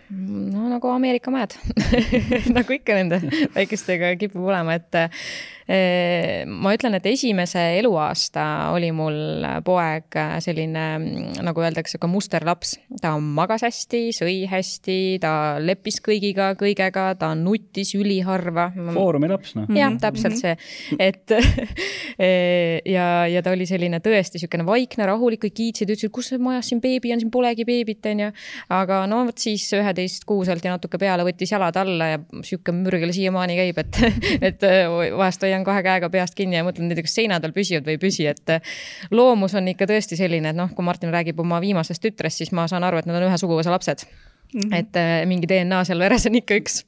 [0.10, 1.56] No nagu Ameerika mäed
[2.58, 3.22] nagu ikka nende
[3.56, 5.04] väikestega kipub olema, et
[5.64, 8.44] ma ütlen, et esimese eluaasta
[8.76, 10.86] oli mul poeg selline,
[11.44, 12.76] nagu öeldakse, ka musterlaps.
[13.02, 18.70] ta magas hästi, sõi hästi, ta leppis kõigiga, kõigega, ta nutis üliharva.
[18.94, 19.72] Foorumi laps, noh.
[19.78, 20.56] jah, täpselt see,
[21.00, 21.32] et
[22.96, 26.84] ja, ja ta oli selline tõesti niisugune vaikne, rahulik, kõik kiitsid, ütlesid, kus majas siin
[26.84, 28.32] beebi on, siin polegi beebit, onju.
[28.74, 29.70] aga no vot siis
[30.04, 34.00] üheteistkuuselt ja natuke peale võttis jalad alla ja sihuke mürgel siiamaani käib, et,
[34.50, 34.66] et
[35.18, 38.28] vahest hoian kahe käega peast kinni ja mõtlen näiteks seina peal püsivad või ei püsi,
[38.28, 38.76] et äh,
[39.12, 42.68] loomus on ikka tõesti selline, et noh, kui Martin räägib oma viimasest tütrest, siis ma
[42.68, 44.06] saan aru, et nad on ühe suguvõsa lapsed
[44.54, 44.76] Mm -hmm.
[44.76, 46.86] et äh, mingi DNA seal veres on ikka üks.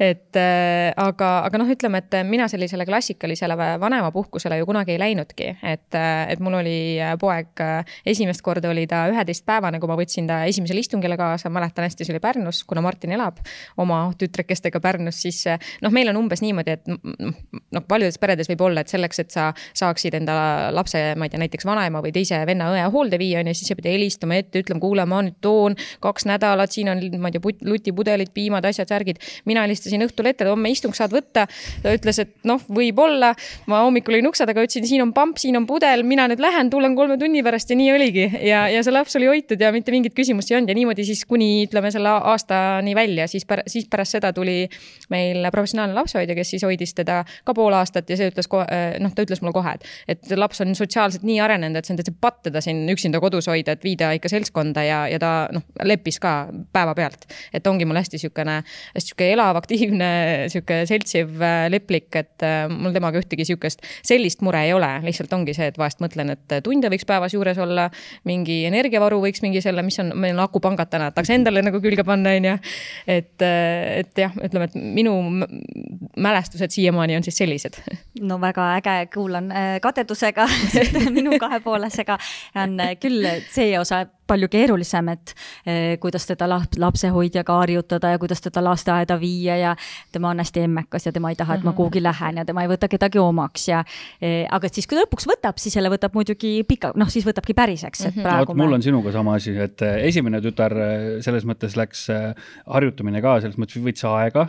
[0.00, 5.56] et äh, aga, aga noh, ütleme, et mina sellisele klassikalisele vanemapuhkusele ju kunagi ei läinudki,
[5.62, 9.96] et, äh, et mul oli äh, poeg äh,, esimest korda oli ta üheteistpäevane, kui ma
[9.96, 13.42] võtsin ta esimesele istungile kaasa, mäletan hästi, see oli Pärnus, kuna Martin elab
[13.76, 15.44] oma tütrekestega Pärnus, siis
[15.82, 19.50] noh, meil on umbes niimoodi, et noh, paljudes peredes võib olla, et selleks, et sa
[19.74, 23.54] saaksid enda lapse, ma ei tea, näiteks vanaema või teise venna-õe hoolde viia, on ju,
[23.58, 27.20] siis sa pead helistama ette, ütlema, kuule, ma nüüd toon kaks nädalat, siin on on,
[27.22, 29.20] ma ei tea, lutipudelid, piimad, asjad, särgid.
[29.48, 31.46] mina helistasin õhtul ette, et homme istung saad võtta.
[31.82, 33.34] ta ütles, et noh, võib-olla.
[33.70, 36.70] ma hommikul olin ukse taga, ütlesin, siin on pamp, siin on pudel, mina nüüd lähen,
[36.70, 38.26] tulen kolme tunni pärast ja nii oligi.
[38.46, 41.24] ja, ja see laps oli hoitud ja mitte mingit küsimust ei olnud ja niimoodi siis
[41.28, 44.68] kuni ütleme selle aastani välja, siis pär,, siis pärast seda tuli
[45.10, 48.66] meil professionaalne lapsehoidja, kes siis hoidis teda ka pool aastat ja see ütles kohe,
[49.02, 49.86] noh, ta ütles mulle kohe, et,
[50.18, 53.48] et laps on sotsiaalselt nii arenenud, et see on täitsa patt teda siin üksinda kodus
[53.50, 56.34] hoida, et viida ikka seltskonda ja, ja ta noh, leppis ka
[56.74, 57.26] päeva päeva pealt.
[57.52, 58.60] et ongi mul hästi niisugune,
[58.94, 60.10] hästi niisugune elav, aktiivne,
[60.46, 65.32] niisugune seltsiv, äh, leplik, et äh, mul temaga ühtegi niisugust sellist mure ei ole, lihtsalt
[65.32, 67.88] ongi see, et vahest mõtlen, et tunde võiks päevas juures olla,
[68.28, 72.04] mingi energiavaru võiks mingi selle, mis on, meil on akupangad täna, tahaks endale nagu külge
[72.06, 72.56] panna, on ju.
[73.06, 75.16] et, äh, et jah, ütleme, et minu
[76.20, 77.80] mälestused siiamaani on siis sellised.
[78.20, 79.50] no väga äge, kuulan
[79.82, 80.46] kadedusega
[81.16, 82.18] minu kahepoolisega
[82.60, 85.34] on küll see osa palju keerulisem, et
[85.66, 89.74] eh, kuidas teda lapsehoidjaga harjutada ja kuidas teda lasteaeda viia ja
[90.12, 91.78] tema on hästi emmekas ja tema ei taha, et ma mhm.
[91.80, 93.82] kuhugi lähen ja tema ei võta kedagi omaks ja
[94.20, 97.56] eh, aga siis, kui ta lõpuks võtab, siis jälle võtab muidugi pika, noh, siis võtabki
[97.58, 98.26] päriseks, et mhm.
[98.28, 98.62] praegu no,.
[98.64, 100.76] mul on sinuga sama asi, et eh, esimene tütar
[101.24, 104.48] selles mõttes läks harjutamine ka selles mõttes võttis aega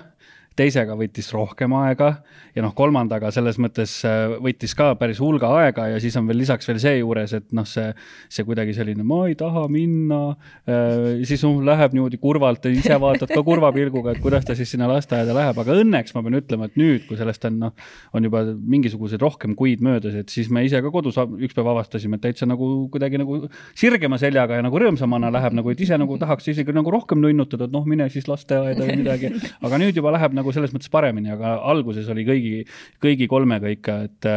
[0.60, 2.10] teisega võttis rohkem aega
[2.56, 6.42] ja noh, kolmandaga selles mõttes äh, võttis ka päris hulga aega ja siis on veel
[6.42, 7.88] lisaks veel seejuures, et noh, see,
[8.32, 10.20] see kuidagi selline, ma ei taha minna
[10.68, 11.22] äh,.
[11.28, 14.90] siis noh, läheb niimoodi kurvalt ise vaatad ka kurva pilguga, et kuidas ta siis sinna
[14.92, 17.88] lasteaeda läheb, aga õnneks ma pean ütlema, et nüüd, kui sellest on noh,
[18.18, 18.44] on juba
[18.76, 22.50] mingisuguseid rohkem kuid möödas, et siis me ise ka kodus üks päev avastasime, et täitsa
[22.50, 23.46] nagu kuidagi nagu
[23.78, 27.70] sirgema seljaga ja nagu rõõmsamana läheb nagu, et ise nagu tahaks isegi nagu rohkem nunnutada,
[27.70, 29.32] et noh, mine siis lasteaeda või midagi.
[29.64, 32.54] aga nüüd juba läheb nagu selles mõttes paremini, aga alguses oli kõigi,
[33.04, 34.30] kõigi kolmega ikka, et,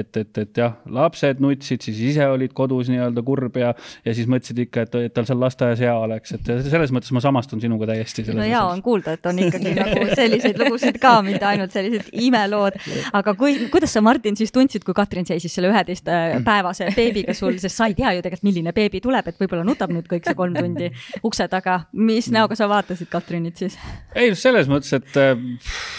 [0.00, 3.74] et, et, et jah, lapsed nutsid, siis ise olid kodus nii-öelda kurb ja,
[4.06, 7.22] ja siis mõtlesid ikka, et, et tal seal lasteaias hea oleks, et selles mõttes ma
[7.24, 8.24] samastun sinuga täiesti.
[8.32, 12.78] no hea on kuulda, et on ikkagi nagu selliseid lugusid ka, mitte ainult sellised imelood.
[13.12, 17.76] aga kui, kuidas sa, Martin, siis tundsid, kui Katrin seisis selle üheteistpäevase beebiga sul, sest
[17.76, 20.56] sa ei tea ju tegelikult, milline beebi tuleb, et võib-olla nutab nüüd kõik see kolm
[20.56, 20.90] tundi
[21.26, 21.80] ukse taga.
[21.92, 23.78] mis näoga sa vaatasid Katrinit siis?
[24.14, 25.18] ei, selles mõttes, et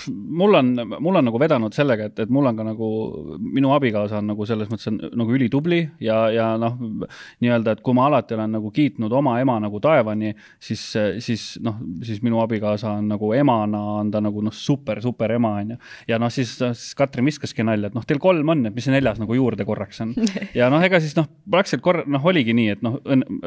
[0.10, 2.90] mul on, mul on nagu vedanud sellega, et, et mul on ka nagu,
[3.42, 6.78] minu abikaasa on nagu selles mõttes on nagu ülitubli ja, ja noh,
[7.44, 10.84] nii-öelda, et kui ma alati olen nagu kiitnud oma ema nagu taevani, siis,
[11.24, 15.54] siis noh, siis minu abikaasa on nagu emana on ta nagu noh, super, super ema
[15.62, 15.80] on ju.
[16.12, 18.94] ja noh, siis, siis Katrin viskaski nalja, et noh, teil kolm on, et mis see
[18.94, 20.14] neljas nagu juurde korraks on.
[20.60, 22.98] ja noh, ega siis noh, praktiliselt korra, noh, oligi nii, et noh,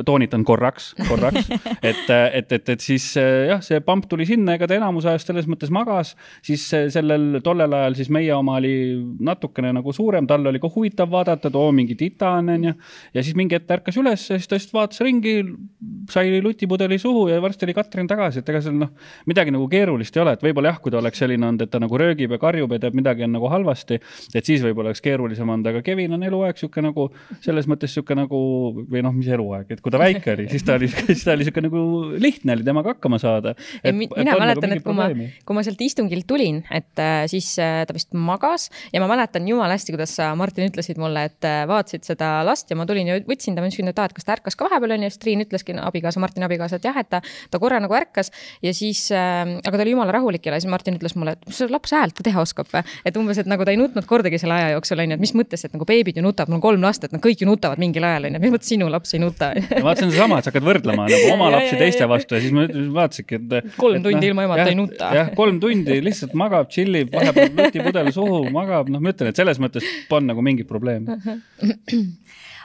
[0.07, 4.79] toonitan korraks, korraks, et, et, et, et siis jah, see pamp tuli sinna, ega ta
[4.79, 8.75] enamus ajast selles mõttes magas, siis sellel, tollel ajal siis meie oma oli
[9.25, 12.75] natukene nagu suurem, tal oli ka huvitav vaadata, et oo, mingi tita on, onju.
[13.15, 15.37] ja siis mingi hetk ärkas üles ja siis ta lihtsalt vaatas ringi,
[16.11, 18.93] sai lutipudeli suhu ja varsti oli Katrin tagasi, et ega seal noh,
[19.31, 21.83] midagi nagu keerulist ei ole, et võib-olla jah, kui ta oleks selline olnud, et ta
[21.83, 24.01] nagu röögib ja karjub ja teeb midagi on nagu halvasti,
[24.35, 27.09] et siis võib-olla oleks keerulisem olnud, aga Kevin on eluaeg sihuke nagu
[27.45, 28.41] selles mõttes sihuke nagu
[28.83, 31.47] või noh, mis eluaeg, et kui ta väike oli, siis ta oli, siis ta oli
[31.47, 31.85] sihuke nagu
[32.21, 33.55] lihtne oli temaga hakkama saada.
[33.85, 35.09] mina mina mäletan, et kui ma,
[35.47, 39.47] kui ma sealt istungilt tulin, et äh, siis äh, ta vist magas ja ma mäletan
[39.49, 43.11] jumala hästi, kuidas sa, Martin, ütlesid mulle, et äh, vaatasid seda last ja ma tulin
[43.11, 45.23] ja võtsin ta, ma ütlesin, et aa, et kas ta ärkas ka vahepeal onju, siis
[45.23, 48.33] Triin ütleski no,, abikaasa, Martini abikaasa, et jah, et ta, ta korra nagu ärkas
[48.64, 51.61] ja siis äh,, aga ta oli jumala rahulik ja siis Martin ütles mulle, et mis
[51.61, 52.85] see laps häält ka teha oskab või.
[53.05, 55.66] et umbes, et nagu ta ei nutnud kordagi selle aja jooksul onju, et mis mõttes,
[55.66, 58.05] et nagu beebid ju nutavad, mul on kolm last, et nad kõik ju nutavad mingil
[58.07, 61.07] ajal onju, mis mõttes sinu laps ei nuta ma vaatasin sedasama, et sa hakkad võrdlema
[61.09, 62.66] nagu oma lapsi teiste vastu ja siis ma
[62.99, 63.70] vaatasingi, et.
[63.79, 65.11] kolm tundi no, ilma emata ei nuta.
[65.18, 69.61] jah, kolm tundi lihtsalt magab, tšillib, vahepeal nutipudel suhu, magab, noh, ma ütlen, et selles
[69.63, 71.19] mõttes polnud nagu mingit probleemi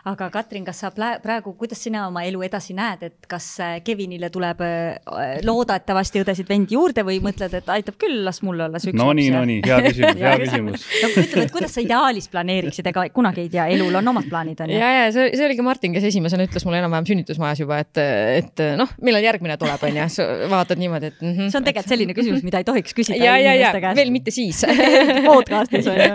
[0.09, 4.29] aga Katrin, kas sa praegu, kuidas sina oma elu edasi näed, et kas äh, Kevinile
[4.33, 8.99] tuleb äh, loodetavasti õdesid-vendi juurde või mõtled, et aitab küll, las mul olla see üks
[8.99, 10.85] no nii, no nii, hea küsimus hea küsimus.
[11.03, 14.59] no ütleme, et kuidas sa ideaalis planeeriksid, ega kunagi ei tea, elul on omad plaanid,
[14.65, 14.79] on ju.
[14.79, 18.01] ja, ja see, see oligi Martin, kes esimesena ütles mulle enam-vähem sünnitusmajas juba, et,
[18.39, 21.35] et noh, millal järgmine tuleb, on ju, vaatad niimoodi, et mm.
[21.35, 24.33] -hmm, see on tegelikult selline küsimus, mida ei tohiks küsida ja, ja, ja veel mitte
[24.33, 24.63] siis
[25.29, 26.09] podcast'is on ju.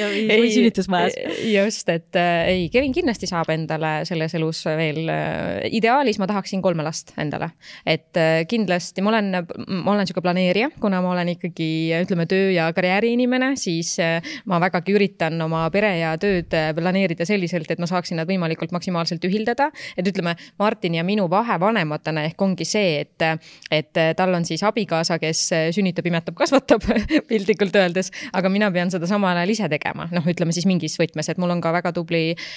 [0.42, 1.16] või sünnitusmajas.
[1.52, 6.62] just, et äh, ei, Kevin kindlasti saab endale selles elus veel, äh, ideaalis ma tahaksin
[6.64, 7.50] kolme last endale.
[7.84, 9.28] et äh, kindlasti ma olen,
[9.68, 11.68] ma olen sihuke planeerija, kuna ma olen ikkagi
[12.00, 13.96] ütleme, töö ja karjääriinimene, siis
[14.48, 19.24] ma vägagi üritan oma pere ja tööd planeerida selliselt, et ma saaksin nad võimalikult maksimaalselt
[19.28, 19.68] ühildada.
[19.96, 23.26] et ütleme, Martini ja minu vahe vanematena ehk ongi see, et,
[23.70, 25.44] et tal on siis abikaasa, kes
[25.76, 26.88] sünnitab, imetab, kasvatab
[27.30, 31.28] piltlikult öeldes, aga mina pean seda samal ajal ise tegema, noh, ütleme siis mingis võtmes,
[31.28, 32.51] et mul on ka väga tubli äh,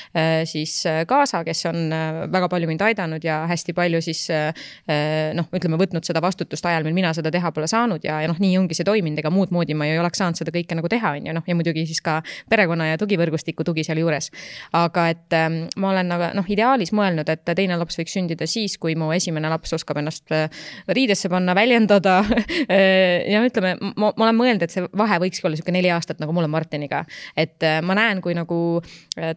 [0.45, 4.25] siis äh, kaasa, kes on äh, väga palju mind aidanud ja hästi palju siis
[5.35, 8.37] noh, ütleme, võtnud seda vastutust ajal, mil mina seda teha pole saanud ja, ja noh,
[8.41, 11.15] nii ongi see toiminud, ega muud moodi ma ei oleks saanud seda kõike nagu teha,
[11.17, 12.17] on ju, noh, ja muidugi siis ka
[12.51, 14.31] perekonna ja tugivõrgustiku tugi sealjuures.
[14.77, 18.77] aga et ähm, ma olen nagu noh, ideaalis mõelnud, et teine laps võiks sündida siis,
[18.81, 20.33] kui mu esimene laps oskab ennast
[20.87, 22.17] riidesse panna, väljendada
[23.33, 26.47] ja ütleme, ma olen mõelnud, et see vahe võikski olla sihuke neli aastat, nagu mul
[26.47, 27.03] on Martiniga.
[27.37, 28.59] et ma näen, kui nagu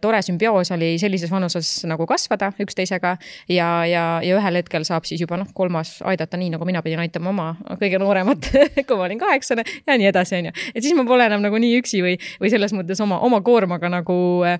[0.01, 3.15] tore sümbioos oli sellises vanuses nagu kasvada üksteisega
[3.49, 7.01] ja, ja, ja ühel hetkel saab siis juba noh, kolmas aidata nii, nagu mina pidin
[7.03, 7.47] aitama oma
[7.81, 8.49] kõige nooremat
[8.87, 10.53] kui ma olin kaheksane ja nii edasi, onju.
[10.73, 13.91] et siis ma pole enam nagu nii üksi või, või selles mõttes oma, oma koormaga
[13.91, 14.59] nagu äh,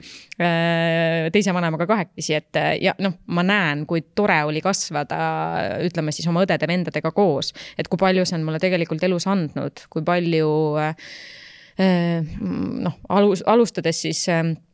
[1.33, 5.19] teise vanemaga kahekesi, et ja noh, ma näen, kui tore oli kasvada,
[5.85, 10.05] ütleme siis oma õdede-vendadega koos, et kui palju see on mulle tegelikult elus andnud, kui
[10.05, 10.49] palju
[10.81, 11.13] äh,
[11.79, 14.68] noh, alus, alustades siis äh, Äh,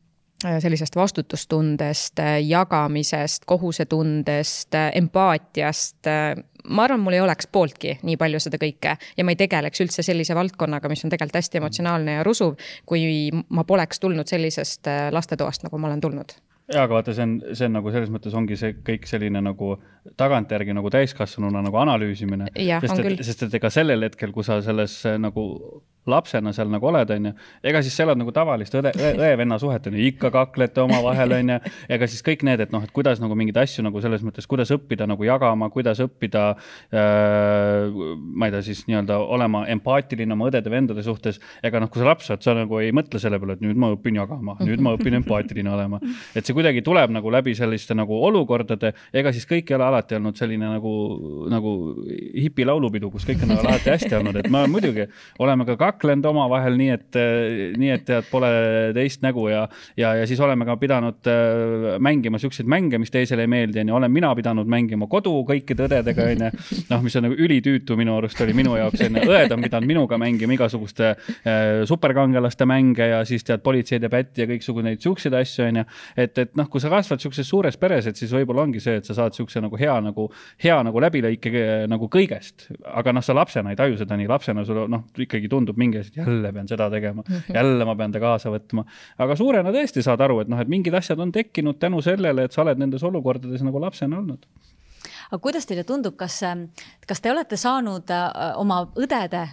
[0.60, 5.98] sellisest vastutustundest, äh, jagamisest, kohusetundest, äh, empaatiast.
[6.70, 10.02] ma arvan, mul ei oleks pooltki nii palju seda kõike ja ma ei tegeleks üldse
[10.02, 12.56] sellise valdkonnaga, mis on tegelikult hästi emotsionaalne ja rusuv,
[12.90, 16.34] kui ma poleks tulnud sellisest lastetoast, nagu ma olen tulnud
[16.74, 19.76] ja aga vaata, see on, see on nagu selles mõttes ongi see kõik selline nagu
[20.18, 22.50] tagantjärgi nagu täiskasvanuna nagu analüüsimine.
[22.56, 25.46] sest et, sest et ega sellel hetkel, kui sa selles nagu
[26.10, 27.32] lapsena seal nagu oled, onju,
[27.66, 31.58] ega siis sa elad nagu tavalist õde, õe-venna suhet, onju, ikka kaklete omavahel, onju.
[31.98, 34.72] ega siis kõik need, et noh, et kuidas nagu mingeid asju nagu selles mõttes, kuidas
[34.76, 36.44] õppida nagu jagama, kuidas õppida
[36.94, 37.90] äh,,
[38.36, 41.42] ma ei tea, siis nii-öelda olema empaatiline oma õdede-vendade suhtes.
[41.66, 43.92] ega noh, kui sa laps oled, sa nagu ei mõtle selle peale, et nüüd ma
[43.96, 46.02] õpin jagama, nüüd ma õpin empaatiline olema.
[46.36, 50.20] et see kuidagi tuleb nagu läbi selliste nagu olukordade, ega siis kõik ei ole alati
[50.20, 50.94] olnud selline nagu,
[51.50, 51.76] nagu
[52.38, 55.08] hipi laulupidu, kus kõik on nagu alati hästi olnud, et ma muidugi
[55.42, 57.18] oleme ka kaklenud omavahel nii, et,
[57.80, 58.50] nii et tead, pole
[58.96, 59.66] teist nägu ja,
[59.98, 63.96] ja, ja siis oleme ka pidanud äh, mängima siukseid mänge, mis teisele ei meeldi, onju.
[63.96, 66.52] olen mina pidanud mängima kodu kõikide õdedega, onju.
[66.92, 69.26] noh, mis on nagu ülitüütu minu arust oli minu jaoks, onju.
[69.30, 74.44] õed on pidanud minuga mängima igasuguste äh, superkangelaste mänge ja siis tead, politseid ja pätti
[74.44, 75.86] ja kõiksugu neid siukseid asju, onju.
[76.18, 79.08] et, et noh, kui sa kasvad siukses suures peres, et siis võib-olla ongi see, et
[79.08, 80.30] sa saad siukse nagu hea nagu,
[80.64, 82.70] hea nagu läbilõike nagu kõigest.
[82.92, 86.14] aga noh, sa lapsena ei taju seda nii, lapsena sul noh, ikkagi tundub mingi asi,
[86.14, 87.56] et jälle pean seda tegema, mhm.
[87.56, 88.86] jälle ma pean ta kaasa võtma.
[89.18, 92.56] aga suurena tõesti saad aru, et noh, et mingid asjad on tekkinud tänu sellele, et
[92.56, 94.48] sa oled nendes olukordades nagu lapsena olnud
[95.30, 96.40] aga kuidas teile tundub, kas,
[97.08, 98.28] kas te olete saanud äh,
[98.62, 99.46] oma õdede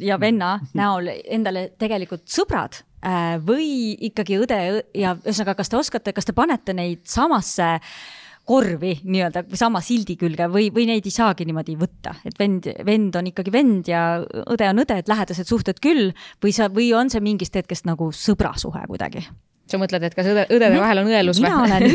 [0.00, 0.74] ja venna mhm.
[0.78, 4.60] näol endale tegelikult sõbrad äh, või ikkagi õde
[4.94, 7.96] ja ühesõnaga, kas te oskate, kas te panete neid samasse äh,
[8.44, 13.16] korvi nii-öelda sama sildi külge või, või neid ei saagi niimoodi võtta, et vend, vend
[13.16, 14.04] on ikkagi vend ja
[14.44, 16.12] õde on õde, et lähedased suhted küll
[16.44, 19.26] või sa, või on see mingist hetkest nagu sõbrasuhe kuidagi?
[19.64, 21.48] sa mõtled, et kas õde, õdede vahel on õelus või?
[21.48, 21.86] mina olen,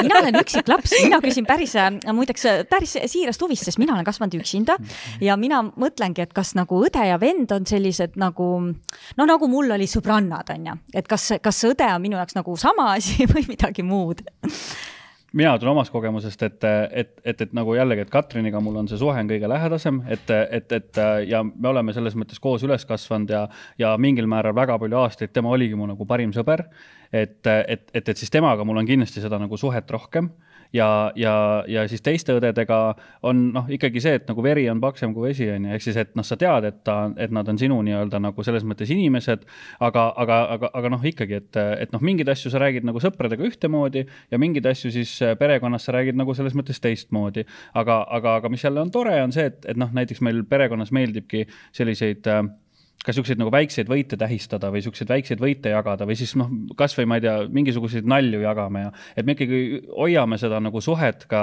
[0.00, 1.74] mina olen üksik laps, mina küsin päris,
[2.16, 4.78] muideks päris siirast huvist, sest mina olen kasvanud üksinda
[5.20, 9.76] ja mina mõtlengi, et kas nagu õde ja vend on sellised nagu no nagu mul
[9.76, 13.44] oli sõbrannad, on ju, et kas, kas õde on minu jaoks nagu sama asi või
[13.52, 14.24] midagi muud
[15.32, 19.00] mina tulen omast kogemusest, et, et, et, et nagu jällegi, et Katriniga mul on see
[19.00, 23.32] suhe on kõige lähedasem, et, et, et ja me oleme selles mõttes koos üles kasvanud
[23.34, 23.42] ja,
[23.80, 26.64] ja mingil määral väga palju aastaid tema oligi mu nagu parim sõber.
[27.12, 30.30] et, et, et, et siis temaga mul on kindlasti seda nagu suhet rohkem
[30.72, 31.34] ja, ja,
[31.68, 32.78] ja siis teiste õdedega
[33.26, 35.96] on noh, ikkagi see, et nagu veri on paksem kui vesi, on ju, ehk siis,
[36.00, 39.46] et noh, sa tead, et ta, et nad on sinu nii-öelda nagu selles mõttes inimesed,
[39.84, 43.48] aga, aga, aga, aga noh, ikkagi, et, et noh, mingeid asju sa räägid nagu sõpradega
[43.48, 47.46] ühtemoodi ja mingeid asju siis perekonnas sa räägid nagu selles mõttes teistmoodi.
[47.74, 50.92] aga, aga, aga mis jälle on tore, on see, et, et noh, näiteks meil perekonnas
[50.94, 52.44] meeldibki selliseid äh,
[53.06, 57.06] ka siukseid nagu väikseid võite tähistada või siukseid väikseid võite jagada või siis noh, kasvõi
[57.08, 59.60] ma ei tea, mingisuguseid nalju jagame ja et me ikkagi
[59.94, 61.42] hoiame seda nagu suhet ka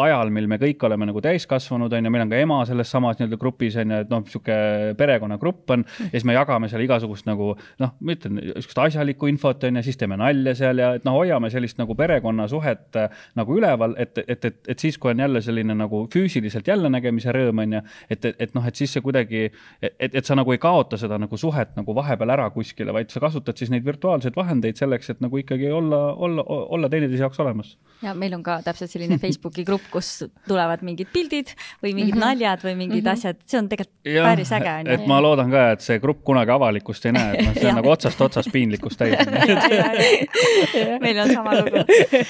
[0.00, 3.20] ajal, mil me kõik oleme nagu täiskasvanud, on ju, meil on ka ema selles samas
[3.20, 4.56] nii-öelda grupis on ju, et noh, sihuke
[4.98, 9.68] perekonnagrupp on ja siis me jagame seal igasugust nagu noh, ma ütlen, sihukest asjalikku infot
[9.68, 13.60] on ju, siis teeme nalja seal ja et noh, hoiame sellist nagu perekonnasuhet äh, nagu
[13.60, 17.78] üleval, et, et, et, et siis, kui on jälle selline nagu füüsiliselt jällenägemise rõõm on
[17.78, 19.46] ju, et, et, et noh, et siis see kuidagi,
[19.82, 23.10] et, et sa nagu ei kaota kaota seda nagu suhet nagu vahepeal ära kuskile, vaid
[23.10, 27.40] sa kasutad siis neid virtuaalseid vahendeid selleks, et nagu ikkagi olla, olla, olla teineteise jaoks
[27.42, 27.76] olemas.
[28.02, 32.20] ja meil on ka täpselt selline Facebooki grupp, kus tulevad mingid pildid või mingid mm
[32.20, 32.26] -hmm.
[32.26, 33.12] naljad või mingid mm -hmm.
[33.12, 36.50] asjad, see on tegelikult ja, päris äge et ma loodan ka, et see grupp kunagi
[36.54, 39.18] avalikkust ei näe, et noh, see on nagu otsast otsast piinlikkust täis
[41.04, 41.84] meil on sama lugu.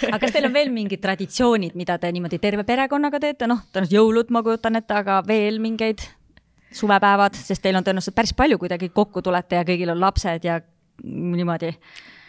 [0.08, 3.98] aga kas teil on veel mingid traditsioonid, mida te niimoodi terve perekonnaga teete, noh, tõenäoliselt
[3.98, 6.06] jõulud, ma kujutan ette, aga veel mingeid
[6.74, 10.60] suvepäevad, sest teil on tõenäoliselt päris palju kuidagi kokku tulete ja kõigil on lapsed ja
[11.04, 11.74] niimoodi.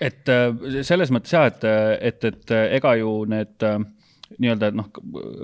[0.02, 1.64] et äh, selles mõttes ja, et,
[2.02, 3.80] et, et ega ju need äh,
[4.40, 4.90] nii-öelda noh,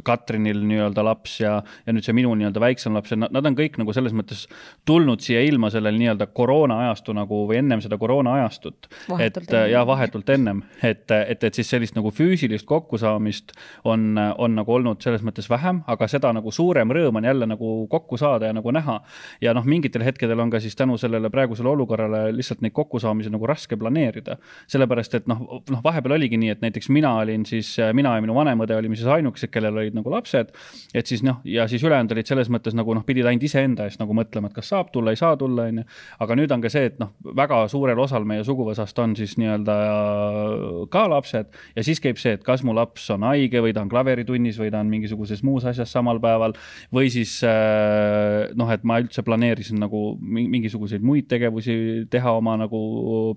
[0.03, 3.77] Katrinil nii-öelda laps ja, ja nüüd see minu nii-öelda väiksem laps, nad, nad on kõik
[3.81, 4.45] nagu selles mõttes
[4.87, 8.89] tulnud siia ilma sellel nii-öelda koroona ajastu nagu või ennem seda koroona ajastut.
[9.19, 9.37] et
[9.71, 15.01] ja vahetult ennem, et, et, et siis sellist nagu füüsilist kokkusaamist on, on nagu olnud
[15.03, 18.71] selles mõttes vähem, aga seda nagu suurem rõõm on jälle nagu kokku saada ja nagu
[18.71, 18.99] näha.
[19.41, 23.47] ja noh, mingitel hetkedel on ka siis tänu sellele praegusele olukorrale lihtsalt neid kokkusaamisi nagu
[23.47, 24.37] raske planeerida.
[24.67, 28.35] sellepärast, et noh, noh, vahepeal oligi nii, et näiteks mina olin siis, mina ja minu
[28.35, 30.51] vanem õde olime siis ainukesed, kellel olid nagu lapsed.
[30.93, 33.99] et siis noh, ja siis ülejäänud olid selles mõttes nagu noh, pidid ainult iseenda eest
[34.01, 35.85] nagu mõtlema, et kas saab tulla, ei saa tulla, on ju.
[36.25, 39.77] aga nüüd on ka see, et noh, väga suurel osal meie suguvõsast on siis nii-öelda
[40.91, 43.91] ka lapsed ja siis käib see, et kas mu laps on haige või ta on
[43.91, 46.55] klaveritunnis või ta on mingisuguses muus asjas samal päeval.
[46.93, 52.81] või siis äh, noh, et ma üldse planeerisin nagu mingisuguseid muid tegevusi teha oma nagu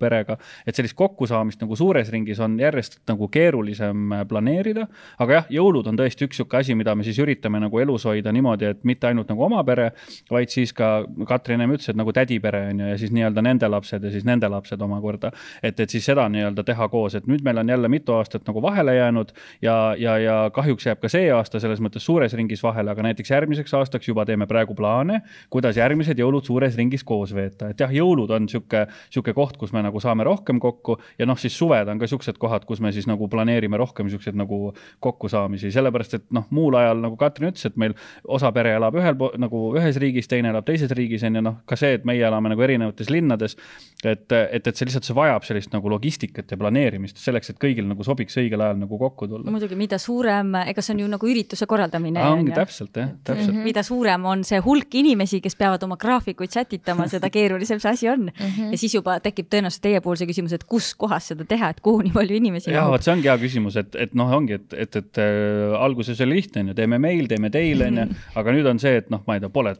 [0.01, 0.37] perega.
[0.65, 4.87] et sellist kokkusaamist nagu suures ringis on järjest nagu keerulisem planeerida
[5.25, 8.31] aga jah, jõulud on tõesti üks niisugune asi, mida me siis üritame nagu elus hoida
[8.35, 9.91] niimoodi, et mitte ainult nagu oma pere,
[10.31, 13.69] vaid siis ka Katrin enne ütles, et nagu tädipere on ju, ja siis nii-öelda nende
[13.71, 15.31] lapsed ja siis nende lapsed omakorda.
[15.63, 18.61] et, et siis seda nii-öelda teha koos, et nüüd meil on jälle mitu aastat nagu
[18.61, 22.91] vahele jäänud ja, ja, ja kahjuks jääb ka see aasta selles mõttes suures ringis vahele,
[22.91, 27.71] aga näiteks järgmiseks aastaks juba teeme praegu plaane, kuidas järgmised jõulud suures ringis koos veeta,
[27.73, 31.39] et jah, jõulud on niisugune, niisugune koht, kus me nagu saame rohkem kokku ja noh,
[31.39, 34.73] siis suved on ka niisugused kohad, kus me siis nagu planeerime rohkem niisuguseid nagu
[35.15, 37.95] kokkusaamisi, sellepärast et noh, muul ajal nagu Katrin ütles, et meil
[38.27, 41.77] osa pere elab ühel nagu ühes riigis, teine elab teises riigis on ju noh, ka
[41.79, 43.57] see, et meie elame nagu erinevates linnades.
[44.05, 47.87] et, et, et see lihtsalt, see vajab sellist nagu logistikat ja planeerimist selleks, et kõigil
[47.89, 49.51] nagu sobiks õigel ajal nagu kokku tulla.
[49.51, 52.21] muidugi, mida suurem, ega see on ju nagu ürituse korraldamine.
[52.35, 53.59] ongi täpselt jah, täpselt mm.
[53.59, 53.69] -hmm.
[53.71, 58.09] mida suurem on see hulk inimesi, kes peavad oma graafikuid sätitama, seda keerulisem see asi
[58.09, 58.45] on mm.
[58.45, 58.71] -hmm.
[58.71, 62.13] ja siis juba tekib tõenäoliselt teiepoolse küsimus, et kus kohas seda teha, et kuhu nii
[62.13, 65.04] palju inimesi ja vot see ongi hea küsimus, et, et noh, ongi, et, et, et
[65.21, 68.31] äh, alguses oli lihtne, on ju, teeme meil, teeme teile, on ju, mhm.
[68.41, 69.75] aga nüüd on see, et noh, ma ei tea, pole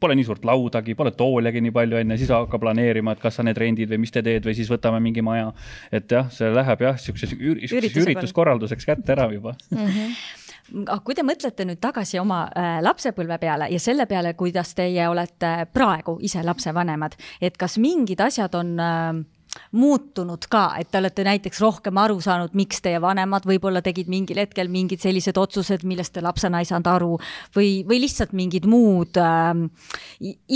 [0.00, 3.44] pole nii suurt laudagi, pole tooliagi nii palju onju, siis hakka planeerima, et kas sa
[3.46, 5.52] need rendid või mis te teed või siis võtame mingi maja.
[5.92, 9.86] et jah, see läheb jah, siukseks ürituskorralduseks kätte ära juba mm.
[9.86, 10.82] -hmm.
[10.86, 15.08] aga kui te mõtlete nüüd tagasi oma äh, lapsepõlve peale ja selle peale, kuidas teie
[15.08, 19.24] olete praegu ise lapsevanemad, et kas mingid asjad on äh,
[19.72, 24.42] muutunud ka, et te olete näiteks rohkem aru saanud, miks teie vanemad võib-olla tegid mingil
[24.42, 27.10] hetkel mingid sellised otsused, millest te lapsena ei saanud aru
[27.56, 29.52] või, või lihtsalt mingid muud äh,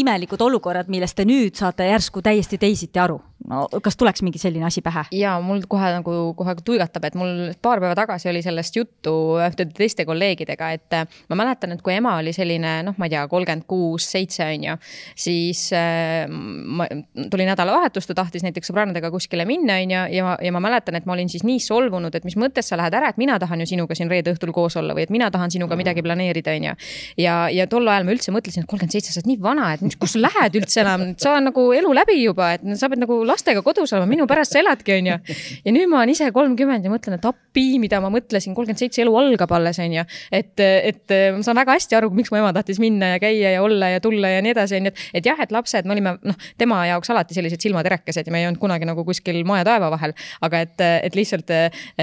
[0.02, 4.66] imelikud olukorrad, millest te nüüd saate järsku täiesti teisiti aru no kas tuleks mingi selline
[4.66, 5.04] asi pähe?
[5.16, 9.74] ja mul kohe nagu kohe tuigatab, et mul paar päeva tagasi oli sellest juttu ühtede
[9.76, 13.24] teiste kolleegidega, et äh, ma mäletan, et kui ema oli selline noh, ma ei tea,
[13.30, 14.76] kolmkümmend kuus, seitse on ju,
[15.26, 16.88] siis äh, ma,
[17.32, 21.06] tuli nädalavahetus, ta tahtis näiteks sõbrannadega kuskile minna, on ju, ja, ja ma mäletan, et
[21.06, 23.68] ma olin siis nii solvunud, et mis mõttes sa lähed ära, et mina tahan ju
[23.72, 26.74] sinuga siin reede õhtul koos olla või et mina tahan sinuga midagi planeerida, on ju.
[27.22, 29.98] ja, ja tol ajal ma üldse mõtlesin, et kolmkümmend seitse, sa oled nii vana, et
[30.00, 33.20] kus sa lähed üldse enam, sa on nagu elu läbi juba, et sa pead nagu
[33.28, 35.18] lastega kodus olema, minu pärast sa eladki, onju.
[35.66, 39.04] ja nüüd ma olen ise kolmkümmend ja mõtlen, et appi, mida ma mõtlesin, kolmkümmend seitse
[39.04, 40.06] elu algab alles, onju.
[40.32, 43.62] et, et ma saan väga hästi aru, miks mu ema tahtis minna ja käia ja
[43.62, 44.94] olla ja tulla ja nii edasi, onju.
[45.14, 48.48] et jah, et lapsed, me olime noh, tema jaoks alati sellised silmaterekesed ja me ei
[48.48, 50.14] olnud kunagi nagu kuskil maa ja taeva vahel.
[50.40, 51.50] aga et, et lihtsalt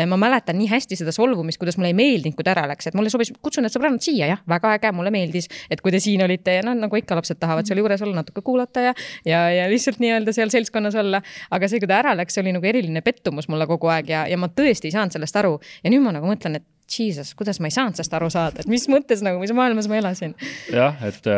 [0.07, 2.97] ma mäletan nii hästi seda solvumist, kuidas mulle ei meeldinud, kui ta ära läks, et
[2.97, 6.22] mulle sobis, kutsun need sõbrannad siia, jah, väga äge, mulle meeldis, et kui te siin
[6.26, 8.93] olite ja noh, nagu ikka lapsed tahavad seal juures olla, natuke kuulata ja,
[9.28, 12.70] ja, ja lihtsalt nii-öelda seal seltskonnas olla aga see, kui ta ära läks, oli nagu
[12.70, 15.57] eriline pettumus mulle kogu aeg ja, ja ma tõesti ei saanud sellest aru.
[15.84, 18.69] ja nüüd ma nagu mõtlen, et jesus, kuidas ma ei saanud sellest aru saada, et
[18.71, 20.35] mis mõttes nagu, mis maailmas ma elasin.
[20.73, 21.29] jah, et,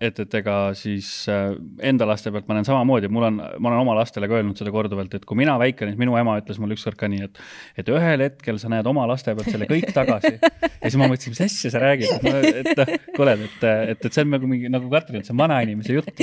[0.00, 1.52] et, et ega siis äh,
[1.90, 4.72] enda laste pealt ma olen samamoodi, mul on, ma olen oma lastele ka öelnud seda
[4.74, 7.42] korduvalt, et kui mina väike olin, siis minu ema ütles mulle ükskord ka nii, et,
[7.82, 10.34] et ühel hetkel sa näed oma laste pealt selle kõik tagasi.
[10.82, 12.28] ja siis ma mõtlesin, mis asja sa räägid,
[12.62, 16.22] et kuule, et, et, et see on nagu mingi, nagu Katrin ütles, vanainimese jutt.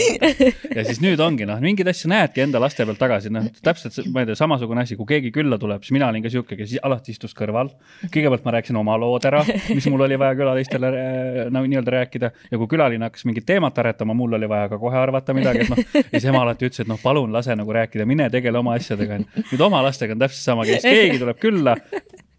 [0.76, 4.24] ja siis nüüd ongi noh, mingeid asju näedki enda laste pealt tagasi, noh täpselt, ma
[4.24, 7.14] ei tea, samasugune asi, kui keegi külla tuleb, siis mina olin ka sihuke, kes alati
[7.16, 7.72] istus kõrval.
[8.10, 9.44] kõigepealt ma rääkisin rääkisin oma lood ära,
[9.74, 10.90] mis mul oli vaja külalistele
[11.54, 14.98] nagu nii-öelda rääkida ja kui külaline hakkas mingit teemat aretama, mul oli vaja ka kohe
[14.98, 18.06] arvata midagi, et noh, ja siis ema alati ütles, et noh, palun lase nagu rääkida,
[18.06, 19.20] mine tegele oma asjadega.
[19.52, 21.76] nüüd oma lastega on täpselt sama, keegi tuleb külla,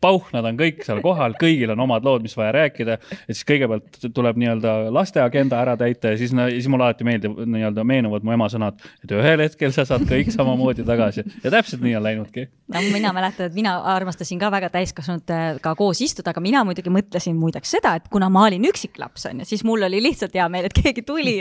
[0.01, 2.99] pauh, nad on kõik seal kohal, kõigil on omad lood, mis vaja rääkida.
[3.01, 7.39] ja siis kõigepealt tuleb nii-öelda laste agenda ära täita ja siis, siis mulle alati meeldib
[7.47, 11.85] nii-öelda meenuvad mu ema sõnad, et ühel hetkel sa saad kõik samamoodi tagasi ja täpselt
[11.85, 12.47] nii on läinudki.
[12.75, 17.39] no mina mäletan, et mina armastasin ka väga täiskasvanutega koos istuda, aga mina muidugi mõtlesin
[17.41, 20.69] muideks seda, et kuna ma olin üksiklaps on ju, siis mul oli lihtsalt hea meel,
[20.69, 21.39] et keegi tuli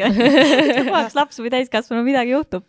[0.89, 2.65] puhas laps või täiskasvanu, midagi juhtub.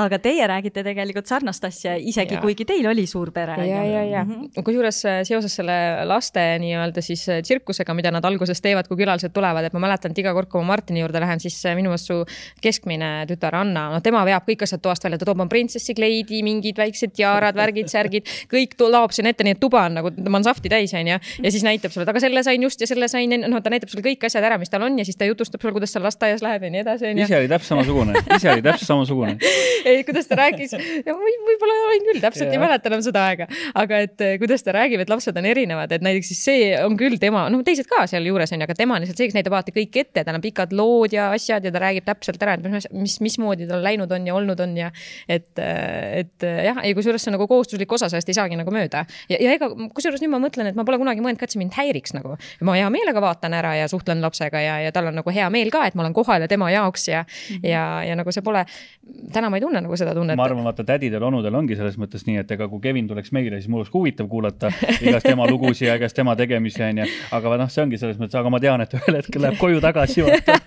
[0.00, 2.42] aga teie räägite tegelikult sarnast asja, isegi ja.
[2.42, 3.58] kuigi teil oli suur pere.
[3.68, 4.64] ja, ja, ja mhm.
[4.64, 5.74] kusjuures seoses selle
[6.08, 10.14] laste nii-öelda siis äh, tsirkusega, mida nad alguses teevad, kui külalised tulevad, et ma mäletan,
[10.14, 12.18] et iga kord, kui ma Martini juurde lähen, siis äh, minu meelest su
[12.62, 16.42] keskmine tütar Anna, no tema veab kõik asjad toast välja, ta toob oma printsessi kleidi,
[16.46, 20.40] mingid väiksed tiarad, värgid, särgid, kõik laob sinna ette, nii et tuba on nagu, tema
[20.40, 21.18] on sahvti täis, onju.
[21.44, 23.92] ja siis näitab sulle, et aga selle sain just ja selle sain, noh, ta näitab
[23.92, 26.44] sulle kõik asjad ära, mis tal on ja siis ta jutustab sulle, kuidas seal lasteaias
[26.44, 27.26] läheb ja nii edasi, onju.
[27.26, 29.36] ise oli täpselt samasugune, ise oli täpselt samasugune
[29.90, 30.74] ei, kuidas ta rääkis,
[31.06, 33.48] võib-olla olin küll, täpselt ei mäleta enam seda aega,
[33.78, 37.18] aga et kuidas ta räägib, et lapsed on erinevad, et näiteks siis see on küll
[37.22, 39.74] tema, noh, teised ka sealjuures on ju, aga tema on lihtsalt see, kes näitab alati
[39.76, 42.88] kõik ette, tal on pikad lood ja asjad ja ta räägib täpselt ära, et mis,
[42.94, 44.90] mis, mismoodi tal läinud on ja olnud on ja
[45.28, 49.04] et, et jah, ja kusjuures see on nagu kohustuslik osa sellest ei saagi nagu mööda.
[49.30, 51.62] ja, ja ega kusjuures nüüd ma mõtlen, et ma pole kunagi mõelnud ka, et see
[51.62, 52.36] mind häiriks nagu.
[52.66, 55.72] ma hea meelega vaatan ära ja suhtlen lapsega ja, ja tal on nagu hea meel
[55.72, 57.68] ka, et ma olen kohal ja tema jaoks ja mm, -hmm.
[57.68, 58.64] ja, ja nagu see pole,
[59.32, 60.36] täna ma ei tunne nagu seda tunnet.
[60.36, 63.60] ma arvan, vaata tädidel, onudel ongi selles mõttes nii, et ega kui Kevin tuleks meile,
[63.60, 64.70] siis mul oleks huvitav kuulata
[65.00, 67.06] igast ema lugusid ja igast ema tegemisi onju.
[67.36, 70.26] aga noh, see ongi selles mõttes, aga ma tean, et ühel hetkel läheb koju tagasi
[70.26, 70.58] vaata.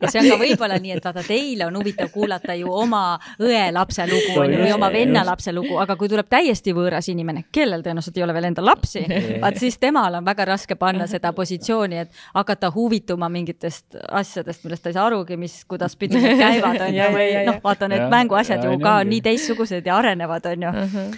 [0.00, 3.62] Ja see on ka võib-olla nii, et vaata, teile on huvitav kuulata ju oma õe
[3.72, 7.84] lapse lugu onju või oma venna lapse lugu, aga kui tuleb täiesti võõras inimene, kellel
[7.84, 9.04] tõenäoliselt ei ole veel endal lapsi,
[9.42, 14.84] vaat siis temal on väga raske panna seda positsiooni, et hakata huvituma mingitest asjadest, millest
[14.84, 17.08] ta ei saa arugi, mis, kuidas pidi käivad onju.
[17.16, 20.76] Või noh, vaata need mänguasjad ju ka nii teistsugused ja arenevad onju.
[20.84, 21.16] Mhm.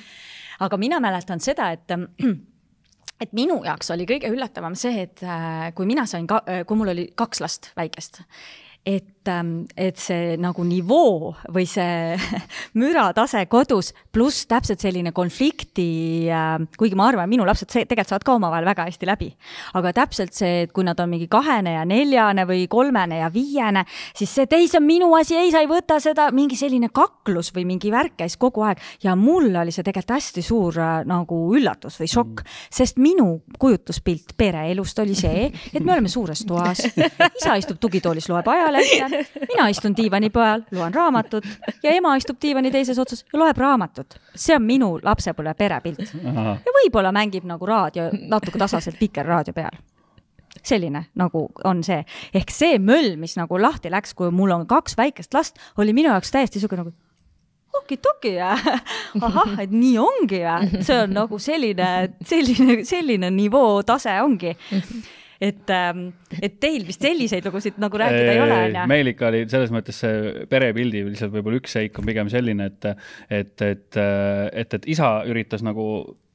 [0.58, 1.90] Aga mina mäletan seda, et
[3.22, 6.94] et minu jaoks oli kõige üllatavam see, et äh, kui mina sain ka, kui mul
[6.94, 8.22] oli kaks last väikest.
[8.86, 12.16] Et, ähm, et see nagu nivoo või see
[12.80, 18.36] müratase kodus, pluss täpselt selline konflikti, ähm, kuigi ma arvan, minu lapsed tegelikult saavad ka
[18.38, 19.30] omavahel väga hästi läbi.
[19.78, 23.84] aga täpselt see, et kui nad on mingi kahene ja neljane või kolmene ja viiene,
[24.16, 26.90] siis see, et ei, see on minu asi, ei, sa ei võta seda, mingi selline
[26.94, 31.02] kaklus või mingi värk käis kogu aeg ja mul oli see tegelikult hästi suur äh,
[31.08, 36.44] nagu üllatus või šokk mm., sest minu kujutluspilt pereelust oli see, et me oleme suures
[36.48, 39.17] toas, isa istub tugitoolis, loeb ajalehte,
[39.48, 41.46] mina istun diivani peal, loen raamatut
[41.82, 44.18] ja ema istub diivani teises otsas ja loeb raamatut.
[44.34, 46.14] see on minu lapsepõlve perepilt.
[46.14, 49.78] ja võib-olla mängib nagu raadio natuke tasaselt Vikerraadio peal
[50.64, 52.00] selline nagu on see,
[52.34, 56.10] ehk see möll, mis nagu lahti läks, kui mul on kaks väikest last, oli minu
[56.10, 56.92] jaoks täiesti sihuke nagu
[57.78, 58.56] okidoki ja
[59.26, 61.90] ahah, et nii ongi ja see on nagu selline,
[62.26, 64.54] selline, selline nivoo tase ongi
[65.40, 66.08] et, ähm,
[66.42, 68.86] et teil vist selliseid lugusid nagu rääkida ei ole, onju.
[68.90, 72.88] meil ikka oli selles mõttes see perepildi lihtsalt võib-olla üks seik on pigem selline, et,
[73.30, 75.86] et, et, et, et isa üritas nagu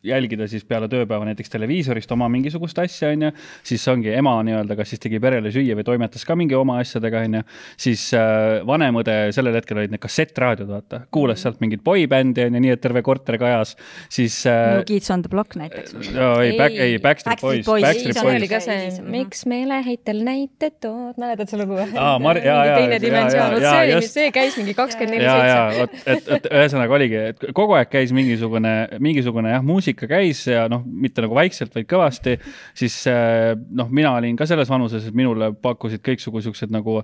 [0.04, 3.30] jälgida siis peale tööpäeva näiteks televiisorist oma mingisugust asja, onju,
[3.64, 7.22] siis ongi ema nii-öelda, kas siis tegi perele süüa või toimetas ka mingi oma asjadega,
[7.28, 7.44] onju.
[7.80, 12.64] siis äh, vanem õde, sellel hetkel olid need kassettraadiod, vaata, kuulas sealt mingit boybändi onju,
[12.66, 13.78] nii et terve korter kajas,
[14.12, 14.80] siis äh,.
[14.80, 15.96] New Kids on the Block näiteks.
[15.96, 18.36] ei, Back, ei, Backstreet Boys, Backstreet Boys.
[18.42, 21.80] oli ka see, miks meeleheitel näited tood, mäletad seda lugu?
[21.80, 22.78] aa, Mar-, jaa, jaa.
[22.82, 25.48] teine dimensioon, vot see oli, see käis mingi kakskümmend neli seitse.
[25.48, 29.93] jaa, jaa, vot, et, et ühesõnaga oligi, et kogu aeg käis mingisugune, mingisugune jah, muusika
[29.94, 32.38] muusika käis ja noh, mitte nagu vaikselt, vaid kõvasti,
[32.76, 37.02] siis äh, noh, mina olin ka selles vanuses, et minule pakkusid kõiksugu siuksed nagu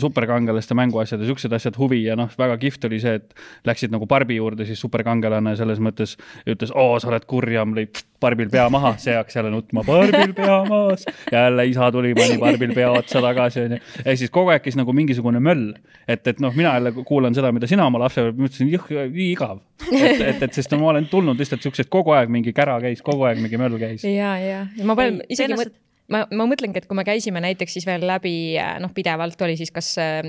[0.00, 3.34] superkangelaste mänguasjad ja siuksed asjad huvi ja noh, väga kihvt oli see, et
[3.66, 6.16] läksid nagu Barbi juurde, siis superkangelane selles mõttes
[6.46, 7.88] ütles, oo, sa oled kurjam, lõi
[8.24, 11.04] Barbil pea maha, see hakkas jälle nutma, Barbil pea maas.
[11.32, 13.80] jälle isa tuli, pani Barbil pea otsa tagasi, onju.
[14.04, 15.72] ehk siis kogu aeg käis nagu mingisugune möll.
[16.08, 18.72] et, et noh, mina jälle kuulan seda, mida sina oma lapsepõlves, ma ütlesin,
[19.14, 19.62] nii igav.
[19.90, 23.28] et, et, et sest ma olen tulnud lihtsalt siuksed kogu aeg mingi kära käis, kogu
[23.28, 24.04] aeg mingi möll käis.
[24.08, 25.76] ja, ja, ja ma pean isegi mõt-,
[26.12, 28.34] ma, ma mõtlengi, et kui me käisime näiteks siis veel läbi,
[28.82, 30.20] noh, pidevalt oli siis kas äh,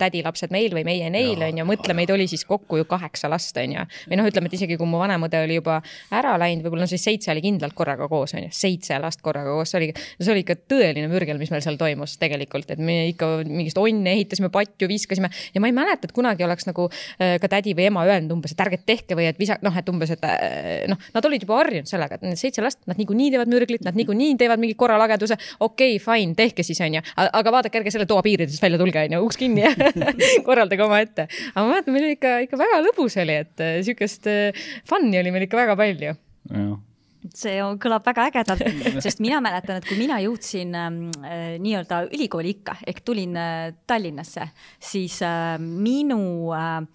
[0.00, 3.30] tädi lapsed meil või meie neil, on ju, mõtle, meid oli siis kokku ju kaheksa
[3.30, 3.84] last, on ju.
[4.08, 5.80] või noh, ütleme, et isegi kui mu vanem õde oli juba
[6.14, 9.52] ära läinud, võib-olla no siis seitse oli kindlalt korraga koos, on ju, seitse last korraga
[9.56, 13.00] koos, see oli, see oli ikka tõeline mürgel, mis meil seal toimus tegelikult, et me
[13.12, 15.30] ikka mingist onne ehitasime, patju viskasime.
[15.54, 18.56] Ja ma ei mäleta, et kunagi oleks nagu äh, ka tädi või ema öelnud umbes,
[18.56, 21.60] et ärge tehke või et visa-, noh, et umbes, et äh, noh, nad olid juba
[21.60, 25.17] harjunud sellega, et need seitse last, nad niikuinii teevad mürglit, nad niikuinii teevad mingi korralage
[25.18, 29.04] lageduse, okei okay,, fine, tehke siis onju, aga vaadake, ärge selle toa piiridest välja tulge
[29.04, 29.72] onju, uks kinni ja
[30.46, 31.28] korraldage omaette.
[31.54, 35.18] aga ma mäletan, meil oli ikka, ikka väga lõbus oli, et äh, sihukest äh, fun'i
[35.20, 36.14] oli meil ikka väga palju.
[37.34, 38.62] see on, kõlab väga ägedalt,
[39.04, 43.74] sest mina mäletan, et kui mina jõudsin ähm, äh, nii-öelda ülikooli ikka ehk tulin äh,
[43.86, 44.48] Tallinnasse,
[44.80, 46.86] siis äh, minu äh,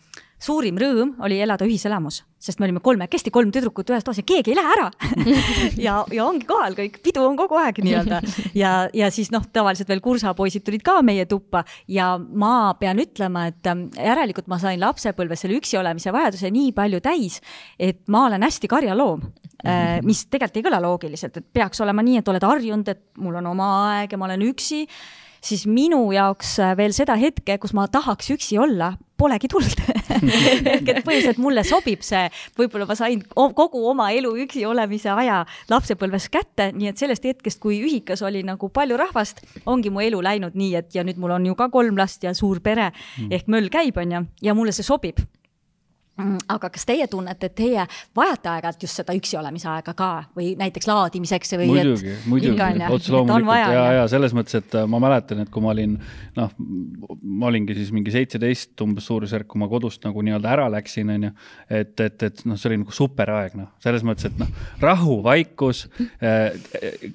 [0.43, 4.53] suurim rõõm oli elada ühiselamus, sest me olime kolmekesti, kolm tüdrukut ühes toas ja keegi
[4.53, 4.89] ei lähe ära.
[5.83, 8.19] Ja, ja ongi kohal kõik, pidu on kogu aeg nii-öelda.
[8.57, 13.47] Ja, ja siis noh, tavaliselt veel kursapoisid tulid ka meie tuppa ja ma pean ütlema,
[13.51, 17.39] et ähm, järelikult ma sain lapsepõlves selle üksi olemise vajaduse nii palju täis,
[17.79, 19.25] et ma olen hästi karjaloom
[19.65, 23.41] äh, mis tegelikult ei kõla loogiliselt, et peaks olema nii, et oled harjunud, et mul
[23.41, 24.83] on oma aeg ja ma olen üksi
[25.43, 29.83] siis minu jaoks äh, veel seda hetke, kus ma tahaks üksi olla, polegi tulnud.
[30.73, 32.25] Ehk et põhiliselt mulle sobib see,
[32.59, 37.61] võib-olla ma sain kogu oma elu üksi olemise aja lapsepõlves kätte, nii et sellest hetkest,
[37.63, 41.35] kui ühikas oli nagu palju rahvast, ongi mu elu läinud nii, et ja nüüd mul
[41.37, 42.91] on ju ka kolm last ja suur pere.
[42.93, 43.31] Mm.
[43.35, 45.21] ehk möll käib, onju, ja mulle see sobib
[46.21, 47.83] aga kas teie tunnete, et teie
[48.15, 51.69] vajate aeg-ajalt just seda üksi olemise aega ka või näiteks laadimiseks või?
[51.71, 55.71] muidugi, muidugi, otse loomulikult ja, ja selles mõttes, et äh, ma mäletan, et kui ma
[55.73, 55.95] olin
[56.37, 61.09] noh, ma olingi siis mingi seitseteist umbes suurusjärk, kui ma kodust nagu nii-öelda ära läksin,
[61.15, 61.31] onju.
[61.69, 64.53] et, et, et noh, see oli nagu superaeg, noh, selles mõttes, et noh,
[64.85, 65.87] rahu, vaikus,
[66.21, 66.53] äh,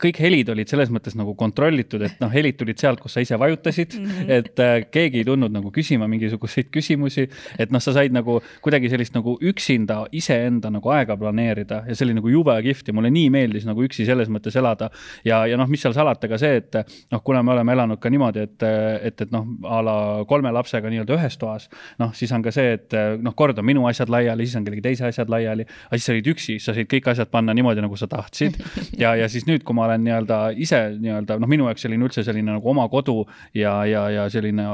[0.03, 3.39] kõik helid olid selles mõttes nagu kontrollitud, et noh, helid tulid sealt, kus sa ise
[3.39, 4.35] vajutasid mm, -hmm.
[4.41, 7.29] et äh, keegi ei tulnud nagu küsima mingisuguseid küsimusi,
[7.59, 11.95] et noh, sa said nagu kuidagi kuidagi sellist nagu üksinda iseenda nagu aega planeerida ja
[11.95, 14.91] see oli nagu jube kihvt ja mulle nii meeldis nagu üksi selles mõttes elada.
[15.25, 16.75] ja, ja noh, mis seal salata ka see, et
[17.13, 18.63] noh, kuna me oleme elanud ka niimoodi, et,
[19.03, 19.97] et, et noh, a la
[20.29, 21.69] kolme lapsega nii-öelda ühes toas,
[21.99, 24.85] noh, siis on ka see, et noh, kord on minu asjad laiali, siis on kellegi
[24.85, 27.97] teise asjad laiali, aga siis sa olid üksi, sa said kõik asjad panna niimoodi, nagu
[27.99, 28.59] sa tahtsid.
[29.03, 32.25] ja, ja siis nüüd, kui ma olen nii-öelda ise nii-öelda noh, minu jaoks selline üldse
[32.27, 33.21] selline nagu oma kodu
[33.57, 34.65] ja, ja, ja selline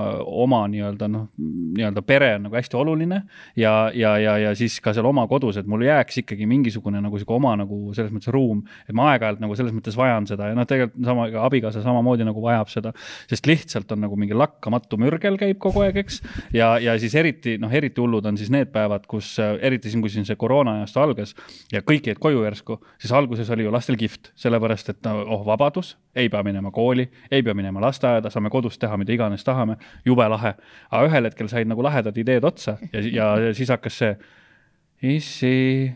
[0.45, 3.23] oma nii-öelda noh, nii-öelda pere on nagu hästi oluline
[3.59, 7.19] ja, ja, ja, ja siis ka seal oma kodus, et mul jääks ikkagi mingisugune nagu
[7.21, 10.59] sihuke oma nagu selles mõttes ruum, et ma aeg-ajalt nagu selles mõttes vajan seda ja
[10.59, 12.95] noh, tegelikult sama ka abikaasa samamoodi nagu vajab seda,
[13.31, 16.21] sest lihtsalt on nagu mingi lakkamatu mürgel käib kogu aeg, eks.
[16.55, 20.13] ja, ja siis eriti noh, eriti hullud on siis need päevad, kus eriti siin, kui
[20.13, 21.35] siin see koroona ajastu algas
[21.73, 25.45] ja kõik jäid koju järsku, siis alguses oli ju lastel kihvt, sellepärast et no, oh
[25.47, 29.77] vabadus, ei pea minema kooli, ei pea minema lasteaeda, saame kodus teha mida iganes tahame,
[30.07, 30.55] jube lahe.
[30.91, 33.03] aga ühel hetkel said nagu lahedad ideed otsa ja,
[33.41, 34.15] ja siis hakkas see
[35.05, 35.93] issi,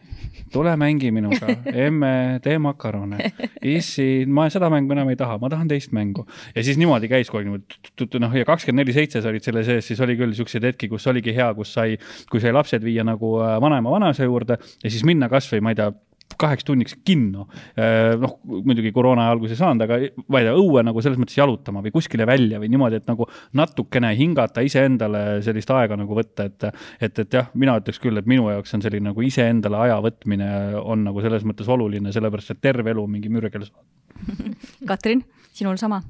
[0.52, 1.48] tule mängi minuga,
[1.86, 3.30] emme, tee makarone.
[3.64, 6.26] issi, ma seda mängu enam ei taha, ma tahan teist mängu.
[6.54, 9.64] ja siis niimoodi käis kogu aeg niimoodi, noh ja kakskümmend neli seitse sa olid selle
[9.66, 11.96] sees, siis oli küll siukseid hetki, kus oligi hea, kus sai,
[12.30, 15.80] kui sai lapsed viia nagu äh, vanaema, vanaisa juurde ja siis minna kasvõi, ma ei
[15.80, 15.92] tea
[16.38, 17.46] kaheks tunniks kinno.
[17.78, 21.38] Äh, noh, muidugi koroona alguses ei saanud, aga ma ei tea, õue nagu selles mõttes
[21.38, 23.28] jalutama või kuskile välja või niimoodi, et nagu
[23.58, 26.68] natukene hingata, iseendale sellist aega nagu võtta, et,
[27.00, 30.50] et, et jah, mina ütleks küll, et minu jaoks on selline nagu iseendale aja võtmine
[30.82, 33.82] on nagu selles mõttes oluline, sellepärast et terve elu mingi mürgel saad.
[34.88, 35.22] Katrin,
[35.54, 36.02] sinul sama?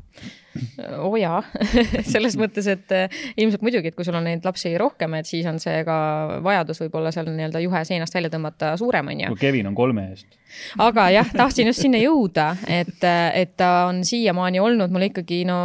[0.98, 1.40] Oo oh jaa
[2.12, 5.46] selles mõttes, et eh, ilmselt muidugi, et kui sul on neid lapsi rohkem, et siis
[5.50, 5.98] on see ka
[6.44, 9.32] vajadus võib-olla seal nii-öelda juhe seinast välja tõmmata suurem, on ju.
[9.34, 10.38] kui Kevin on kolme eest.
[10.80, 15.58] aga jah, tahtsin just sinna jõuda, et, et ta on siiamaani olnud mul ikkagi no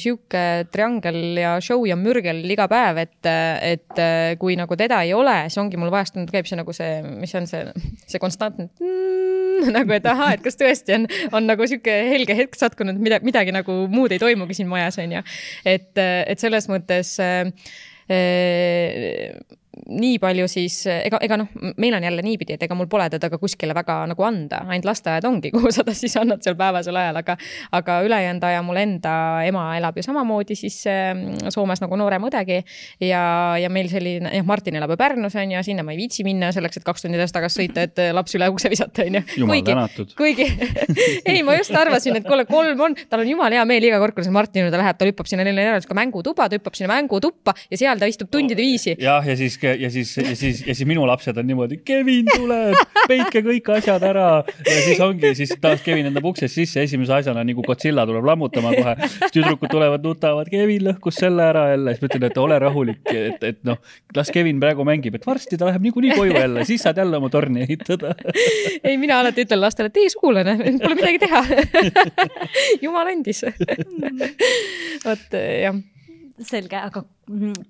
[0.00, 3.32] sihuke triangel ja show ja mürgel iga päev, et,
[3.74, 4.04] et
[4.40, 7.48] kui nagu teda ei ole, siis ongi mul vahest käib see nagu see, mis on
[7.48, 7.64] see,
[8.06, 8.70] see konstantne
[9.76, 13.54] nagu, et ahaa, et kas tõesti on, on nagu sihuke helge hetk sattunud, mida, midagi
[13.54, 15.22] nagu muud ei toimugi siin majas, on ju.
[15.64, 17.48] et, et selles mõttes äh,
[19.86, 23.28] nii palju siis, ega, ega noh, meil on jälle niipidi, et ega mul pole teda
[23.32, 26.96] ka kuskile väga nagu anda, ainult lasteaed ongi, kuhu sa ta siis annad seal päevasel
[26.96, 27.36] ajal, aga,
[27.76, 29.14] aga ülejäänud aja mul enda
[29.46, 32.62] ema elab ju samamoodi siis mm, Soomes nagu noorem õdegi.
[33.04, 33.22] ja,
[33.60, 36.50] ja meil selline, jah, Martin elab ju Pärnus on ju, sinna ma ei viitsi minna
[36.56, 39.24] selleks, et kaks tundi edasi-tagasi sõita, et laps üle ukse visata, on ju.
[39.50, 39.76] kuigi,
[40.16, 40.48] kuigi
[41.30, 44.16] ei, ma just arvasin, et kuule, kolm on, tal on jumala hea meel iga kord,
[44.16, 47.54] kui see Martin juurde läheb, ta hüppab sinna neile järelikult mängutuba, ta hüppab sinna mängutuppa
[47.70, 48.96] ja seal ta istub tundide viisi.
[49.02, 52.76] jah, ja siis ja siis, ja siis, ja siis minu lapsed on niimoodi, Kevin tuleb,
[53.08, 54.28] peitke kõik asjad ära.
[54.66, 58.74] ja siis ongi, siis taas Kevin endab uksest sisse, esimese asjana nagu Godzilla tuleb lammutama
[58.76, 58.94] kohe.
[59.06, 63.02] siis tüdrukud tulevad, nutavad, Kevin lõhkus selle ära jälle, siis ma ütlen, et ole rahulik,
[63.12, 63.80] et, et noh,
[64.16, 67.32] las Kevin praegu mängib, et varsti ta läheb niikuinii koju jälle, siis saad jälle oma
[67.32, 68.14] torni ehitada.
[68.82, 71.44] ei, mina alati ütlen lastele, teie sugulane, pole midagi teha
[72.84, 73.44] jumal andis
[75.04, 75.76] vot jah
[76.42, 77.02] selge, aga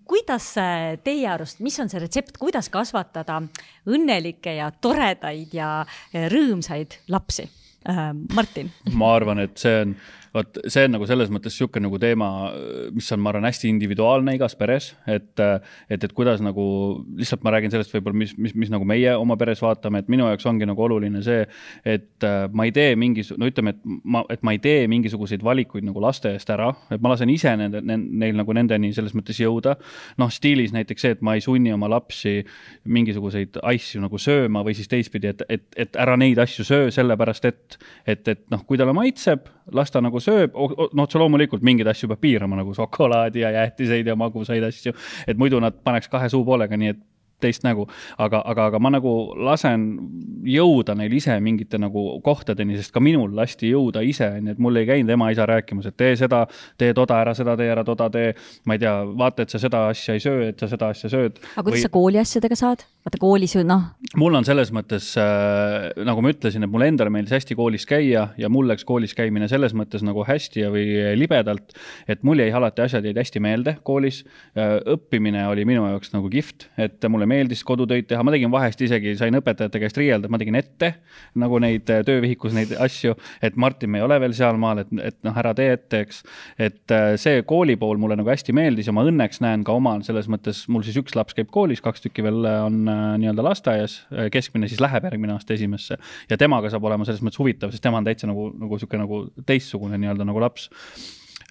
[0.08, 0.48] kuidas
[1.04, 3.40] teie arust, mis on see retsept, kuidas kasvatada
[3.86, 5.70] õnnelikke ja toredaid ja
[6.32, 7.48] rõõmsaid lapsi?
[7.86, 8.72] Äh, Martin?
[8.98, 9.92] ma arvan, et see on
[10.36, 12.28] vot see on nagu selles mõttes niisugune nagu teema,
[12.94, 16.66] mis on, ma arvan, hästi individuaalne igas peres, et, et, et kuidas nagu,
[17.18, 20.28] lihtsalt ma räägin sellest võib-olla, mis, mis, mis nagu meie oma peres vaatame, et minu
[20.28, 21.46] jaoks ongi nagu oluline see,
[21.86, 25.44] et äh, ma ei tee mingis, no ütleme, et ma, et ma ei tee mingisuguseid
[25.46, 29.40] valikuid nagu laste eest ära, et ma lasen ise nende, neil nagu nendeni selles mõttes
[29.40, 29.76] jõuda.
[30.20, 32.38] noh, stiilis näiteks see, et ma ei sunni oma lapsi
[32.84, 37.48] mingisuguseid asju nagu sööma või siis teistpidi, et, et, et ära neid asju söö, sellepärast
[37.48, 41.90] et, et, et noh, kui talle maitseb, las ta nagu sööb, no otse loomulikult mingeid
[41.92, 44.94] asju peab piirama nagu šokolaadi ja jäätiseid ja magusaid asju,
[45.26, 47.04] et muidu nad paneks kahe suupoolega, nii et
[47.42, 47.84] teist nägu,
[48.18, 49.12] aga, aga, aga ma nagu
[49.44, 49.84] lasen
[50.48, 54.80] jõuda neil ise mingite nagu kohtadeni, sest ka minul lasti jõuda ise, onju, et mul
[54.80, 56.46] ei käinud ema-isa rääkimas, et tee seda,
[56.80, 58.32] tee toda, ära seda tee, ära toda tee.
[58.64, 61.42] ma ei tea, vaata, et sa seda asja ei söö, et sa seda asja sööd.
[61.52, 61.84] aga kuidas Või...
[61.84, 62.86] sa kooli asjadega saad?
[63.06, 63.84] Vaata koolis ju noh.
[64.18, 68.28] mul on selles mõttes äh,, nagu ma ütlesin, et mulle endale meeldis hästi koolis käia
[68.36, 71.76] ja mul läks koolis käimine selles mõttes nagu hästi ja, või libedalt,
[72.10, 74.24] et mul jäi alati asjad jäid hästi meelde koolis.
[74.56, 79.14] õppimine oli minu jaoks nagu kihvt, et mulle meeldis kodutöid teha, ma tegin vahest isegi,
[79.18, 80.92] sain õpetajate käest riielda, ma tegin ette
[81.38, 85.18] nagu neid äh, töövihikus neid asju, et Martin, me ei ole veel sealmaal, et, et
[85.26, 86.22] noh, ära tee ette, eks.
[86.58, 90.04] et äh, see kooli pool mulle nagu hästi meeldis ja ma õnneks näen ka omal
[90.06, 92.82] selles mõttes, mul siis üks laps käib koolis, kaks tükki veel äh, on
[93.20, 93.98] nii-öelda lasteaias,
[94.32, 95.98] keskmine siis läheb järgmine aasta esimesse.
[96.30, 99.22] Ja temaga saab olema selles mõttes huvitav, sest tema on täitsa nagu, nagu niisugune nagu
[99.46, 100.70] teistsugune nii-öelda nagu laps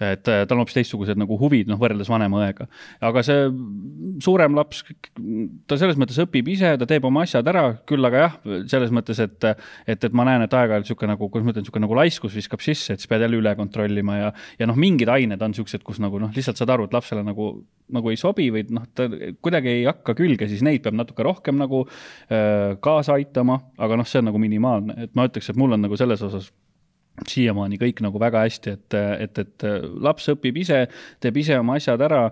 [0.02, 2.68] et äh, tal on hoopis teistsugused nagu huvid, noh, võrreldes vanema õega.
[3.08, 3.46] aga see
[4.24, 4.84] suurem laps,
[5.70, 8.36] ta selles mõttes õpib ise, ta teeb oma asjad ära, küll aga jah,
[8.72, 9.48] selles mõttes, et,
[9.88, 12.64] et, et ma näen, et aeg-ajalt niisugune nagu, kuidas ma ütlen, niisugune nagu laiskus viskab
[12.66, 16.02] sisse, et siis pead jälle üle kontrollima ja, ja noh, mingid ained on niisugused, kus
[16.04, 17.50] nagu noh, lihtsalt saad aru, et lapsele nagu,
[17.96, 21.56] nagu ei sobi või noh, ta kuidagi ei hakka külge, siis neid peab natuke rohkem
[21.62, 25.78] nagu äh, kaasa aitama, aga noh, see on nagu minimaalne, et ma ütleks, et mul
[25.78, 26.52] on nagu selles osas
[27.28, 29.66] siiamaani kõik nagu väga hästi, et, et, et
[30.04, 30.82] laps õpib ise,
[31.24, 32.24] teeb ise oma asjad ära.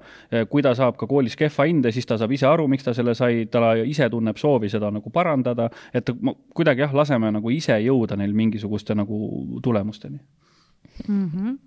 [0.50, 3.16] kui ta saab ka koolis kehva hinde, siis ta saab ise aru, miks ta selle
[3.16, 5.70] sai, ta ise tunneb soovi seda nagu parandada.
[5.94, 6.10] et
[6.54, 10.20] kuidagi jah, laseme nagu ise jõuda neil mingisuguste nagu tulemusteni
[11.08, 11.30] mm.
[11.30, 11.58] -hmm.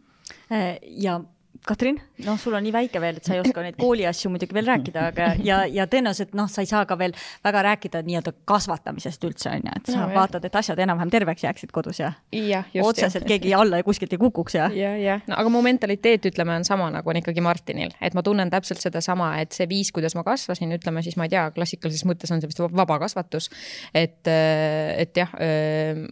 [1.02, 1.20] ja
[1.66, 4.68] Katrin, noh, sul on nii väike veel, et sa ei oska neid kooliasju muidugi veel
[4.68, 9.24] rääkida, aga ja, ja tõenäoliselt noh, sa ei saa ka veel väga rääkida nii-öelda kasvatamisest
[9.28, 12.62] üldse on ju, et sa no, vaatad, et asjad enam-vähem terveks jääksid kodus ja, ja
[12.74, 13.28] just, otseselt jah.
[13.34, 14.68] keegi alla ja kuskilt ei kukuks ja.
[14.74, 18.24] ja, ja no aga mu mentaliteet, ütleme, on sama nagu on ikkagi Martinil, et ma
[18.26, 22.06] tunnen täpselt sedasama, et see viis, kuidas ma kasvasin, ütleme siis ma ei tea, klassikalises
[22.08, 23.50] mõttes on see vist vaba kasvatus.
[23.94, 25.32] et, et jah,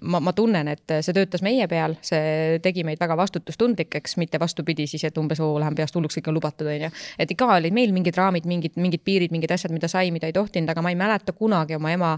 [0.02, 4.86] ma, ma tunnen, et see töötas meie peal, see tegi meid väga vastutustundlikeks, mitte vastupidi
[4.90, 6.90] siis, et umbes oo, lähen peast hulluks, kõik on lubatud, onju.
[7.18, 10.36] et ikka olid meil mingid raamid, mingid, mingid piirid, mingid asjad, mida sai, mida ei
[10.36, 12.12] tohtinud, aga ma ei mäleta kunagi oma ema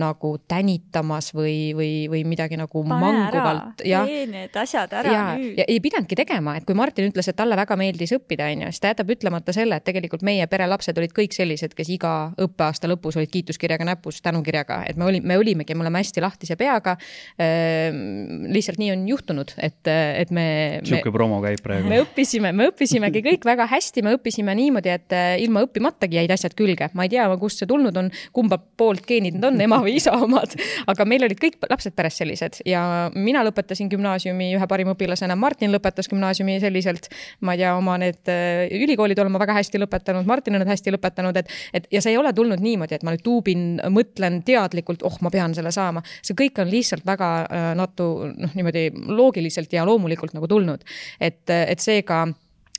[0.00, 3.82] nagu tänitamas või, või, või midagi nagu Pane manguvalt.
[3.82, 5.58] tee need asjad ära ja, nüüd.
[5.60, 8.82] ja ei pidanudki tegema, et kui Martin ütles, et talle väga meeldis õppida, onju, siis
[8.82, 12.90] ta jätab ütlemata selle, et tegelikult meie pere lapsed olid kõik sellised, kes iga õppeaasta
[12.90, 16.96] lõpus olid kiituskirjaga näpus, tänukirjaga, et me olime, me olimegi, me oleme hästi lahtise peaga.
[18.50, 20.46] lihtsalt nii on juhtunud, et, et me.
[20.86, 21.88] sihuke promo käib praegu.
[21.90, 26.34] me õppisime, me õppisimegi kõik väga hästi, me õppisime niimoodi, et äh, ilma õppimatagi jäid
[26.34, 26.90] asjad külge.
[26.94, 30.12] ma ei tea, kust see tulnud on, kumba poolt geenid need on, ema või isa
[30.16, 30.54] omad.
[30.90, 32.82] aga meil olid kõik lapsed peres sellised ja
[33.14, 37.08] mina lõpetasin gümnaasiumi ühe parima õpilasena, Martin lõpetas gümnaasiumi selliselt.
[37.40, 40.72] ma ei tea, oma need äh, ülikoolid olen ma väga hästi lõpetanud, Martin on need
[40.72, 44.42] hästi lõpetanud, et, et ja see ei ole tulnud niimoodi, et ma nüüd tuubin, mõtlen
[44.46, 46.04] teadlikult, oh, ma pean selle saama.
[46.20, 50.84] see kõik on lihtsalt väga äh, natu, noh, niimoodi loogiliselt ja loomulikult nagu tulnud.
[51.20, 52.26] et, et seega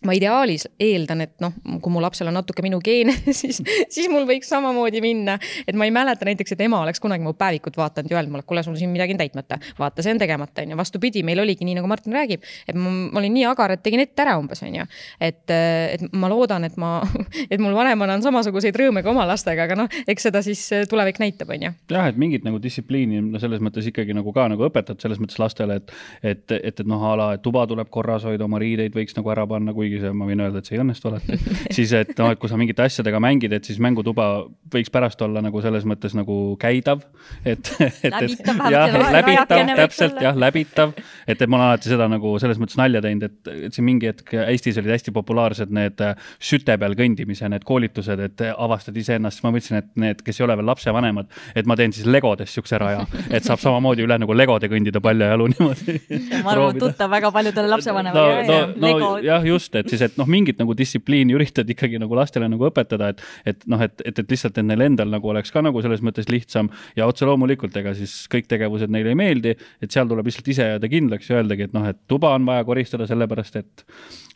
[0.06, 4.26] ma ideaalis eeldan, et noh, kui mu lapsel on natuke minu geene, siis, siis mul
[4.30, 5.38] võiks samamoodi minna.
[5.68, 8.46] et ma ei mäleta näiteks, et ema oleks kunagi mu päevikut vaadanud ja öelnud mulle,
[8.48, 9.60] kuule, sul siin midagi on täitmata.
[9.80, 10.78] vaata, see on tegemata, onju.
[10.78, 14.02] vastupidi, meil oligi nii, nagu Martin räägib, et ma, ma olin nii agar, et tegin
[14.02, 14.88] ette ära umbes, onju.
[15.22, 16.96] et, et ma loodan, et ma,
[17.54, 21.22] et mul vanemana on samasuguseid rõõme ka oma lastega, aga noh, eks seda siis tulevik
[21.22, 21.76] näitab, onju.
[21.94, 25.38] jah, et mingit nagu distsipliini no selles mõttes ikkagi nagu ka nagu õpetad selles mõttes
[25.42, 28.98] lastele, et, et, et, et noh, a la, et tuba tuleb korras hoida, oma riideid
[28.98, 31.38] võiks nagu ära panna, kuigi kuigi see, ma võin öelda, et see ei õnnestu alati
[31.76, 34.28] siis et noh, et kui sa mingite asjadega mängid, et siis mängutuba
[34.72, 37.04] võiks pärast olla nagu selles mõttes nagu käidav.
[37.46, 40.96] et, et, et jah, läbitav, täpselt jah, läbitav.
[41.28, 44.10] et, et ma olen alati seda nagu selles mõttes nalja teinud, et, et siin mingi
[44.12, 49.40] hetk Eestis olid hästi populaarsed need äh, süte peal kõndimise need koolitused, et avastad iseennast,
[49.40, 52.58] siis ma mõtlesin, et need, kes ei ole veel lapsevanemad, et ma teen siis legodest
[52.58, 55.98] siukse raja, et saab samamoodi üle nagu legode kõndida paljajalu niimoodi.
[56.46, 58.60] ma arvan, tuttav väga paljudele lapsevanematele no,.
[58.76, 62.50] no, no jah, just, et siis, et noh, mingit nagu distsipliini üritad ikkagi nagu lastele
[62.52, 63.24] nagu õpetada, et,
[63.54, 66.30] et noh, et, et, et lihtsalt, et neil endal nagu oleks ka nagu selles mõttes
[66.32, 70.52] lihtsam ja otse loomulikult, ega siis kõik tegevused neile ei meeldi, et seal tuleb lihtsalt
[70.54, 73.86] ise jääda kindlaks ja öeldagi, et noh, et tuba on vaja koristada sellepärast, et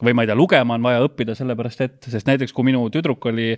[0.04, 3.30] või ma ei tea, lugema on vaja õppida sellepärast, et, sest näiteks kui minu tüdruk
[3.32, 3.54] oli,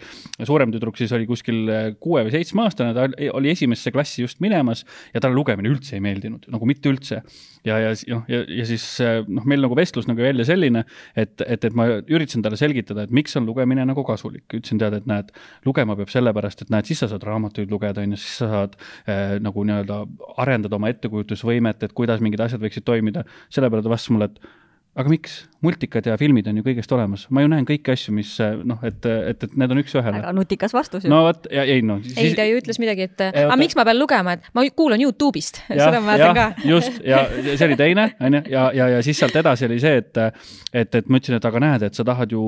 [0.45, 1.71] suurem tüdruk siis oli kuskil
[2.03, 3.07] kuue või seitsme aastane, ta
[3.37, 4.83] oli esimesse klassi just minemas
[5.13, 7.23] ja talle lugemine üldse ei meeldinud, nagu mitte üldse.
[7.67, 8.85] Ja, ja noh, ja, ja siis
[9.27, 10.83] noh, meil nagu vestlus nagu välja selline,
[11.15, 14.45] et, et, et ma üritasin talle selgitada, et miks on lugemine nagu kasulik.
[14.49, 15.33] ütlesin tead, et näed,
[15.67, 18.77] lugema peab sellepärast, et näed, siis sa saad raamatuid lugeda, on ju, siis sa saad
[18.79, 20.03] äh, nagu nii-öelda
[20.43, 23.25] arendada oma ettekujutusvõimet, et kuidas mingid asjad võiksid toimida.
[23.53, 27.23] selle peale ta vastas mulle, et aga miks, multikad ja filmid on ju kõigest olemas,
[27.33, 28.35] ma ju näen kõiki asju, mis
[28.67, 30.19] noh, et, et, et need on üks-ühele.
[30.19, 31.09] väga nutikas vastus ju.
[31.09, 32.17] no vot, ei no siis....
[32.21, 35.63] ei, ta ju ütles midagi, et aga miks ma pean lugema, et ma kuulan Youtube'ist,
[35.71, 36.45] seda ma mäletan ka.
[36.61, 40.21] just, ja see oli teine, onju, ja, ja, ja siis sealt edasi oli see, et,
[40.73, 42.43] et, et ma ütlesin, et aga näed, et sa tahad ju,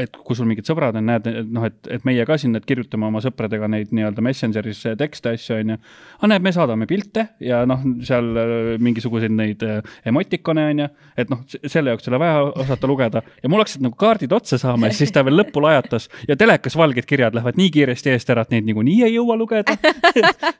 [0.00, 2.64] et kui sul mingid sõbrad on, näed, et noh, et, et meie ka siin, et
[2.64, 5.78] kirjutame oma sõpradega neid nii-öelda Messengeris tekste asju, onju.
[6.22, 8.32] aga näed, me saadame pilte ja noh, seal
[8.80, 9.68] mingisuguseid neid
[10.08, 13.22] emotikone, onju, et noh, selle jaoks oli vaja osata lugeda.
[13.42, 16.08] Ja mul hakkasid nagu kaardid otsa saama ja siis ta veel lõppu lajatas.
[16.28, 19.76] Ja telekas valged kirjad lähevad nii kiiresti eest ära, et neid niikuinii ei jõua lugeda.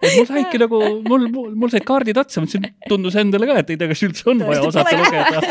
[0.04, 3.70] Et mul saidki nagu, mul, mul, mul said kaardid otsa, mõtlesin, tundus endale ka, et
[3.72, 5.42] ei tea, kas üldse on vaja osata lugeda.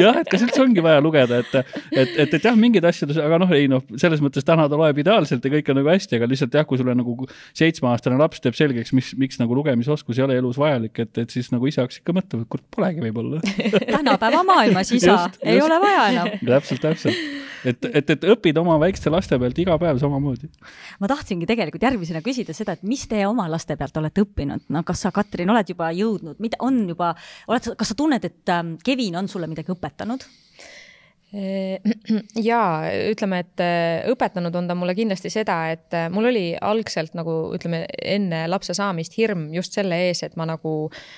[0.00, 3.40] jah, et kas üldse ongi vaja lugeda, et, et, et, et jah, mingid asjad, aga
[3.42, 6.30] noh, ei noh, selles mõttes täna ta loeb ideaalselt ja kõik on nagu hästi, aga
[6.30, 10.38] lihtsalt jah, kui sulle nagu seitsmeaastane laps teeb selgeks, mis, miks nagu lugemisoskus ei ole
[10.40, 13.42] elus vajalik, et, et siis nagu ise hakkas ikka mõtlema, et kurat, polegi võib-olla.
[13.92, 14.16] Täna
[14.82, 15.66] igapäevamaailmas, isa, ei just.
[15.66, 16.32] ole vaja enam.
[16.52, 20.48] täpselt, täpselt et, et, et õpid oma väikeste laste pealt iga päev samamoodi.
[21.02, 24.82] ma tahtsingi tegelikult järgmisena küsida seda, et mis te oma laste pealt olete õppinud, no
[24.86, 27.14] kas sa, Katrin, oled juba jõudnud, mida on juba,
[27.50, 30.26] oled kas sa tunned, et ähm, Kevin on sulle midagi õpetanud?
[32.50, 32.60] ja
[33.10, 37.34] ütleme, et äh, õpetanud on ta mulle kindlasti seda, et äh, mul oli algselt nagu
[37.56, 40.74] ütleme, enne lapse saamist hirm just selle ees, et ma nagu,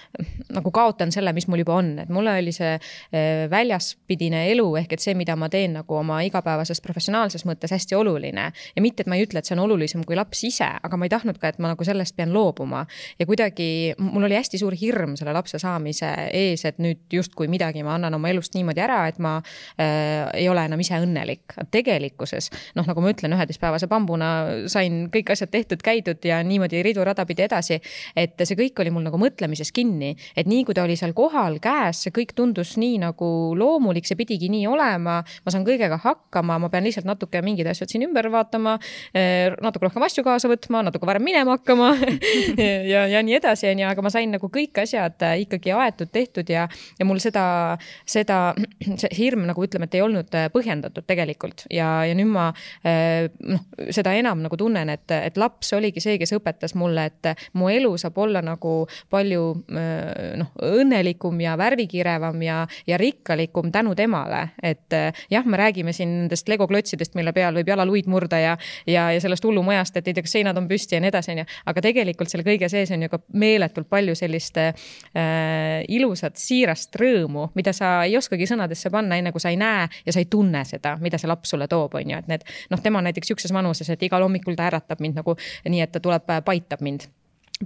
[0.57, 4.97] nagu kaotan selle, mis mul juba on, et mulle oli see äh, väljaspidine elu ehk
[4.97, 8.49] et see, mida ma teen nagu oma igapäevases professionaalses mõttes hästi oluline.
[8.53, 11.05] ja mitte, et ma ei ütle, et see on olulisem kui laps ise, aga ma
[11.05, 12.87] ei tahtnud ka, et ma nagu sellest pean loobuma.
[13.19, 17.85] ja kuidagi mul oli hästi suur hirm selle lapse saamise ees, et nüüd justkui midagi
[17.85, 19.39] ma annan oma elust niimoodi ära, et ma
[19.79, 19.98] Äh,
[20.35, 21.57] ei ole enam ise õnnelik.
[21.71, 24.31] tegelikkuses noh, nagu ma ütlen, üheteistpäevase bambuna
[24.71, 27.81] sain kõik asjad tehtud, käidud ja niimoodi ridu-rada pidi edasi.
[28.17, 31.59] et see kõik oli mul nagu mõtlemises kinni, et nii kui ta oli seal kohal
[31.63, 33.29] käes, see kõik tundus nii nagu
[33.59, 35.21] loomulik, see pidigi nii olema.
[35.23, 38.79] ma saan kõigega hakkama, ma pean lihtsalt natuke mingid asjad siin ümber vaatama,
[39.17, 41.95] äh, natuke rohkem asju kaasa võtma, natuke varem minema hakkama
[42.93, 46.69] ja, ja nii edasi, onju, aga ma sain nagu kõik asjad ikkagi aetud, tehtud ja,
[46.99, 47.79] ja mul seda,
[48.09, 48.55] seda,
[49.01, 52.49] see hirm nagu ütleme, et ei olnud äh, põhjendatud tegelikult ja, ja nüüd ma
[52.87, 53.65] äh, noh,
[53.95, 57.95] seda enam nagu tunnen, et, et laps oligi see, kes õpetas mulle, et mu elu
[58.01, 58.75] saab olla nagu
[59.11, 64.49] palju äh, noh, õnnelikum ja värvikirevam ja, ja rikkalikum tänu temale.
[64.63, 64.95] et
[65.31, 69.45] jah, me räägime siin nendest legoklotsidest, mille peal võib jalaluid murda ja, ja, ja sellest
[69.45, 71.47] hullumajast, et ei tea, kas seinad on püsti ja nii edasi, onju.
[71.73, 74.73] aga tegelikult selle kõige sees on ju ka meeletult palju sellist äh,
[75.89, 80.15] ilusat siirast rõõmu, mida sa ei oskagi sõnadesse panna, enne kui sa ei näe ja
[80.15, 83.03] sa ei tunne seda, mida see laps sulle toob, on ju, et need noh, tema
[83.05, 85.37] näiteks sihukeses vanuses, et igal hommikul ta äratab mind nagu
[85.69, 87.09] nii, et ta tuleb, paitab mind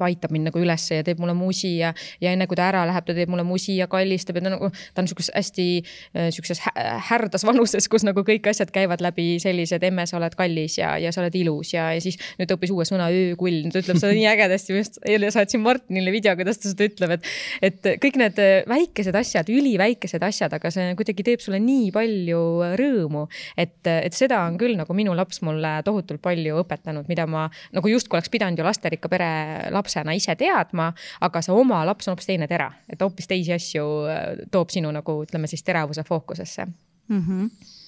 [0.01, 3.05] aitab mind nagu ülesse ja teeb mulle musi ja, ja enne kui ta ära läheb,
[3.07, 6.63] ta teeb mulle musi ja kallistab ja ta nagu, ta on sihukeses hästi äh, sihukeses
[7.09, 10.95] härdas vanuses, kus nagu kõik asjad käivad läbi sellise, et emme, sa oled kallis ja,
[11.03, 14.15] ja sa oled ilus ja, ja siis nüüd õppis uue sõna öökull, ta ütleb seda
[14.17, 17.31] nii ägedasti, ma just eile saatsin Martinile video, kuidas ta seda ütleb, et,
[17.69, 18.41] et kõik need
[18.71, 22.43] väikesed asjad, üliväikesed asjad, aga see kuidagi teeb sulle nii palju
[22.81, 23.27] rõõmu,
[23.61, 27.93] et, et seda on küll nagu minu laps mulle tohutult palju õpetanud, mida ma nagu
[27.93, 29.31] justkui oleks pidanud ju lasterikka pere
[29.75, 33.55] laps lapsena ise teadma, aga see oma laps on hoopis teine tera, et hoopis teisi
[33.59, 37.23] asju äh, toob sinu nagu ütleme siis teravuse fookusesse mm.
[37.23, 37.79] -hmm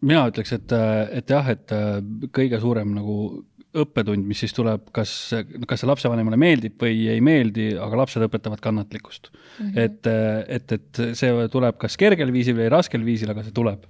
[0.00, 0.72] mina ütleks, et,
[1.12, 1.98] et jah, et äh,
[2.32, 3.16] kõige suurem nagu
[3.80, 5.10] õppetund, mis siis tuleb, kas,
[5.68, 9.68] kas see lapsevanemale meeldib või ei meeldi, aga lapsed õpetavad kannatlikkust mm.
[9.68, 9.78] -hmm.
[9.84, 10.08] et,
[10.56, 13.86] et, et see tuleb kas kergel viisil või raskel viisil, aga see tuleb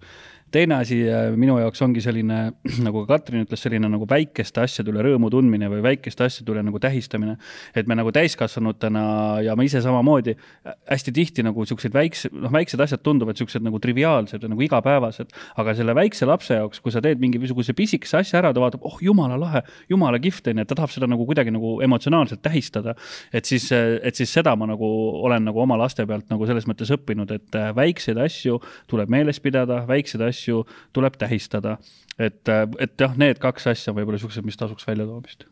[0.53, 2.39] teine asi äh, minu jaoks ongi selline,
[2.87, 6.81] nagu Katrin ütles, selline nagu väikeste asjade üle rõõmu tundmine või väikeste asjade üle nagu
[6.83, 7.37] tähistamine.
[7.75, 9.03] et me nagu täiskasvanutena
[9.45, 13.65] ja ma ise samamoodi äh, hästi tihti nagu siuksed väikse, noh, väiksed asjad tunduvad siuksed
[13.65, 15.31] nagu triviaalsed ja nagu igapäevased,
[15.61, 18.99] aga selle väikse lapse jaoks, kui sa teed mingisuguse pisikese asja ära, ta vaatab, oh
[19.05, 22.95] jumala lahe, jumala kihvt onju, et ta tahab seda nagu kuidagi nagu emotsionaalselt tähistada.
[23.33, 24.89] et siis, et siis seda ma nagu
[25.25, 28.59] olen nagu oma laste pealt nagu selles mõttes õppinud, et äh, väikseid asju
[28.91, 30.65] tuleb meeles pidada, väikseid asju asju
[30.97, 31.79] tuleb tähistada.
[32.19, 35.47] et, et jah, need kaks asja on võib-olla niisugused, mis tasuks väljatoomist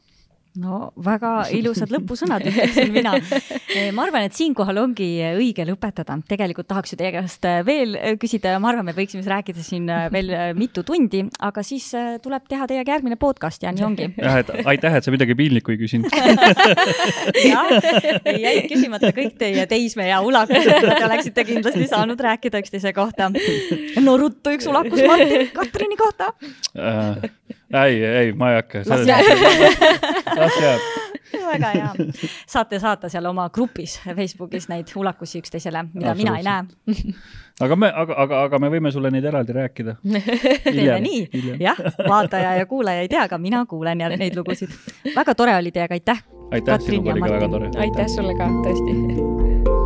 [0.58, 3.14] no väga ilusad lõpusõnad, ütleksin mina.
[3.96, 6.18] ma arvan, et siinkohal ongi õige lõpetada.
[6.28, 10.32] tegelikult tahaks ju teie käest veel küsida ja ma arvan, me võiksime rääkida siin veel
[10.58, 11.90] mitu tundi, aga siis
[12.24, 14.10] tuleb teha teiega järgmine podcast ja nii ongi.
[14.26, 16.12] jah, et aitäh, et sa midagi piinlikku ei küsinud
[17.52, 17.72] jah,
[18.26, 23.30] jäid küsimata kõik teie teisme ja ulakused, te oleksite kindlasti saanud rääkida üksteise kohta.
[24.02, 26.32] no ruttu üks ulakus Martin Katrini kohta
[26.78, 27.28] äh,
[27.74, 28.78] ei, ei, ma ei hakka.
[30.36, 30.80] las jääb.
[31.46, 31.88] väga hea.
[32.46, 36.64] saate saata seal oma grupis Facebookis neid ulakusi üksteisele, mida mina ei näe.
[37.60, 39.96] aga me, aga, aga, aga me võime sulle neid eraldi rääkida.
[40.64, 44.72] teeme nii, jah, vaataja ja kuulaja ei tea, aga mina kuulen ja neid lugusid.
[45.16, 46.24] väga tore oli teiega, aitäh.
[46.50, 47.74] aitäh, sinuga oli ka väga tore.
[47.76, 49.77] aitäh sulle ka, tõesti